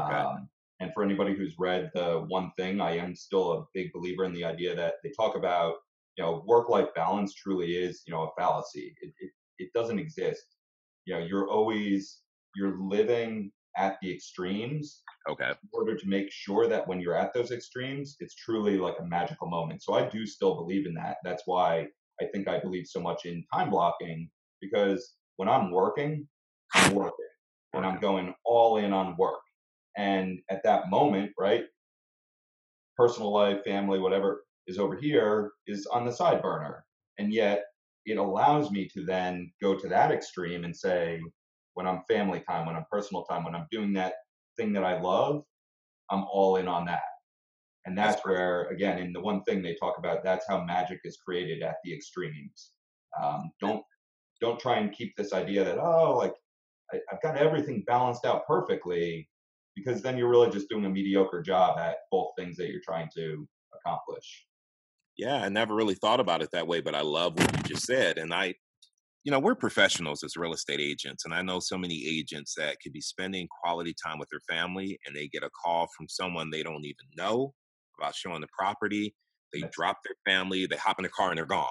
[0.00, 0.14] Okay.
[0.14, 0.48] Um,
[0.80, 4.32] and for anybody who's read the one thing, I am still a big believer in
[4.32, 5.74] the idea that they talk about,
[6.16, 8.94] you know, work-life balance truly is, you know, a fallacy.
[9.02, 10.42] It, it, it doesn't exist.
[11.04, 12.20] You know, you're always,
[12.56, 15.50] you're living at the extremes Okay.
[15.50, 19.04] in order to make sure that when you're at those extremes, it's truly like a
[19.04, 19.82] magical moment.
[19.82, 21.18] So I do still believe in that.
[21.24, 21.88] That's why
[22.20, 26.26] I think I believe so much in time blocking because when I'm working,
[26.74, 27.26] I'm working
[27.72, 29.40] and I'm going all in on work.
[29.96, 31.64] And at that moment, right,
[32.96, 36.84] personal life, family, whatever is over here is on the side burner.
[37.18, 37.64] And yet
[38.06, 41.20] it allows me to then go to that extreme and say,
[41.74, 44.14] when I'm family time, when I'm personal time, when I'm doing that
[44.56, 45.42] thing that I love,
[46.10, 47.02] I'm all in on that.
[47.86, 51.16] And that's, where, again, in the one thing they talk about, that's how magic is
[51.16, 52.72] created at the extremes.
[53.20, 53.82] Um, don't
[54.40, 56.34] don't try and keep this idea that oh, like
[56.92, 59.28] I, I've got everything balanced out perfectly,
[59.74, 63.08] because then you're really just doing a mediocre job at both things that you're trying
[63.16, 64.46] to accomplish.
[65.16, 67.86] Yeah, I never really thought about it that way, but I love what you just
[67.86, 68.18] said.
[68.18, 68.54] And I,
[69.24, 72.76] you know, we're professionals as real estate agents, and I know so many agents that
[72.82, 76.50] could be spending quality time with their family and they get a call from someone
[76.50, 77.52] they don't even know
[78.00, 79.14] about showing the property.
[79.52, 81.66] They drop their family, they hop in their car and they're gone.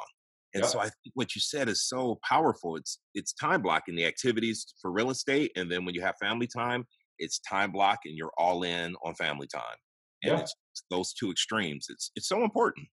[0.54, 2.76] And so I think what you said is so powerful.
[2.76, 6.48] It's it's time blocking the activities for real estate, and then when you have family
[6.48, 6.86] time,
[7.20, 9.78] it's time block and you're all in on family time.
[10.24, 10.40] And yeah.
[10.42, 10.56] it's
[10.90, 11.86] those two extremes.
[11.90, 12.88] It's it's so important.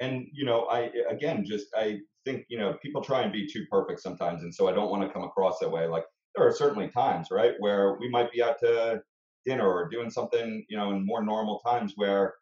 [0.00, 3.64] and you know i again just i think you know people try and be too
[3.70, 6.04] perfect sometimes and so i don't want to come across that way like
[6.34, 9.00] there are certainly times right where we might be out to
[9.46, 12.34] dinner or doing something you know in more normal times where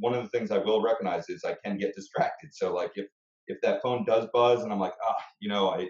[0.00, 3.06] one of the things i will recognize is i can get distracted so like if
[3.46, 5.88] if that phone does buzz and i'm like ah you know i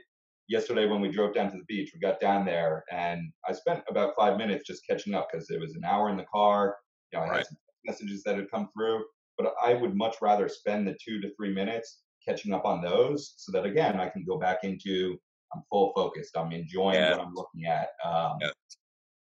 [0.49, 3.83] yesterday when we drove down to the beach we got down there and i spent
[3.89, 6.77] about five minutes just catching up because it was an hour in the car
[7.13, 9.03] you know i had some messages that had come through
[9.41, 13.35] but I would much rather spend the two to three minutes catching up on those
[13.39, 15.17] so that again I can go back into
[15.55, 16.37] I'm full focused.
[16.37, 17.13] I'm enjoying Yeah.
[17.17, 17.89] what I'm looking at.
[18.05, 18.51] Um, Yeah.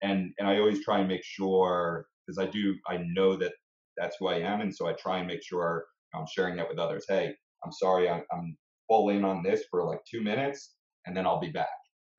[0.02, 3.52] and and I always try and make sure because I do I know that
[3.96, 6.78] that's who I am, and so I try and make sure I'm sharing that with
[6.78, 7.04] others.
[7.08, 7.34] Hey,
[7.64, 8.56] I'm sorry, I'm, I'm
[8.88, 10.74] full in on this for like two minutes,
[11.06, 11.68] and then I'll be back.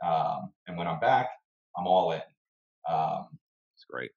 [0.06, 1.30] Um, and when I'm back,
[1.78, 2.22] I'm all in.
[2.90, 3.28] Um,
[3.76, 4.12] It's great.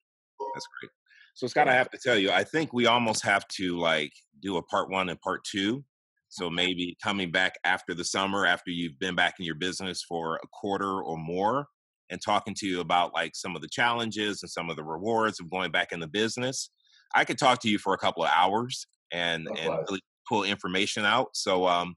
[0.55, 0.91] That's great.
[1.35, 4.57] So Scott, I have to tell you, I think we almost have to like do
[4.57, 5.85] a part one and part two.
[6.29, 10.37] So maybe coming back after the summer, after you've been back in your business for
[10.37, 11.67] a quarter or more,
[12.11, 15.41] and talking to you about like some of the challenges and some of the rewards
[15.41, 16.71] of going back in the business.
[17.15, 21.05] I could talk to you for a couple of hours and and really pull information
[21.05, 21.31] out.
[21.35, 21.95] So um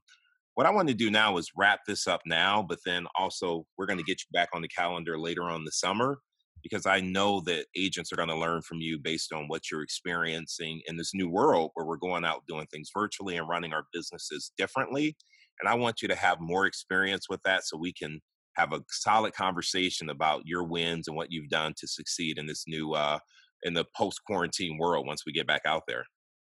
[0.54, 3.86] what I want to do now is wrap this up now, but then also we're
[3.86, 6.18] going to get you back on the calendar later on the summer
[6.62, 9.82] because I know that agents are going to learn from you based on what you're
[9.82, 13.84] experiencing in this new world where we're going out doing things virtually and running our
[13.92, 15.16] businesses differently.
[15.60, 18.20] And I want you to have more experience with that so we can
[18.54, 22.64] have a solid conversation about your wins and what you've done to succeed in this
[22.66, 23.18] new uh
[23.62, 26.04] in the post quarantine world once we get back out there.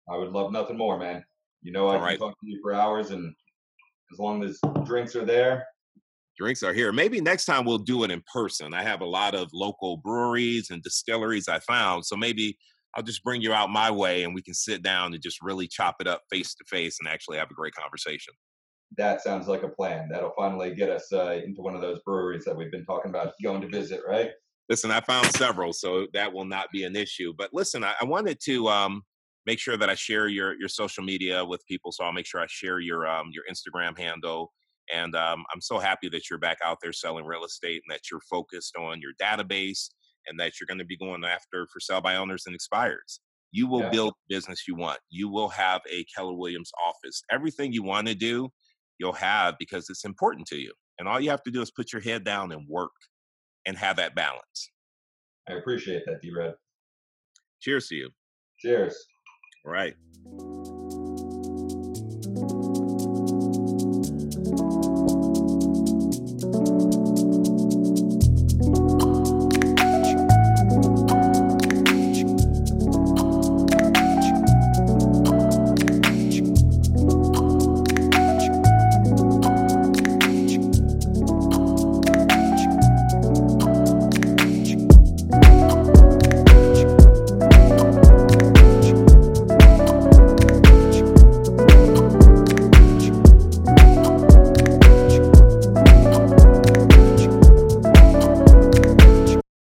[0.09, 1.23] I would love nothing more, man.
[1.61, 2.19] You know, I All can right.
[2.19, 3.33] talk to you for hours, and
[4.13, 5.65] as long as drinks are there,
[6.37, 6.91] Drinks are here.
[6.91, 8.71] Maybe next time we'll do it in person.
[8.73, 12.05] I have a lot of local breweries and distilleries I found.
[12.05, 12.55] So maybe
[12.93, 15.67] I'll just bring you out my way and we can sit down and just really
[15.67, 18.35] chop it up face to face and actually have a great conversation.
[18.97, 20.09] that sounds like a plan.
[20.11, 23.33] That'll finally get us uh, into one of those breweries that we've been talking about
[23.43, 24.29] going to visit, right?
[24.70, 27.34] Listen, I found several, so that will not be an issue.
[27.38, 29.03] But listen, I, I wanted to um,
[29.45, 31.91] make sure that I share your your social media with people.
[31.91, 34.53] So I'll make sure I share your um, your Instagram handle.
[34.93, 38.09] And um, I'm so happy that you're back out there selling real estate and that
[38.09, 39.89] you're focused on your database
[40.28, 43.20] and that you're going to be going after for sell by owners and expires.
[43.51, 44.99] You will Yeah, build the business you want.
[45.09, 47.22] You will have a Keller Williams office.
[47.32, 48.49] Everything you want to do,
[48.97, 50.74] you'll have because it's important to you.
[50.99, 52.91] And all you have to do is put your head down and work
[53.68, 54.72] and have that balance.
[55.47, 56.55] I appreciate that, D-Red.
[57.61, 58.09] Cheers to you.
[58.59, 58.95] Cheers.
[59.65, 59.95] All right.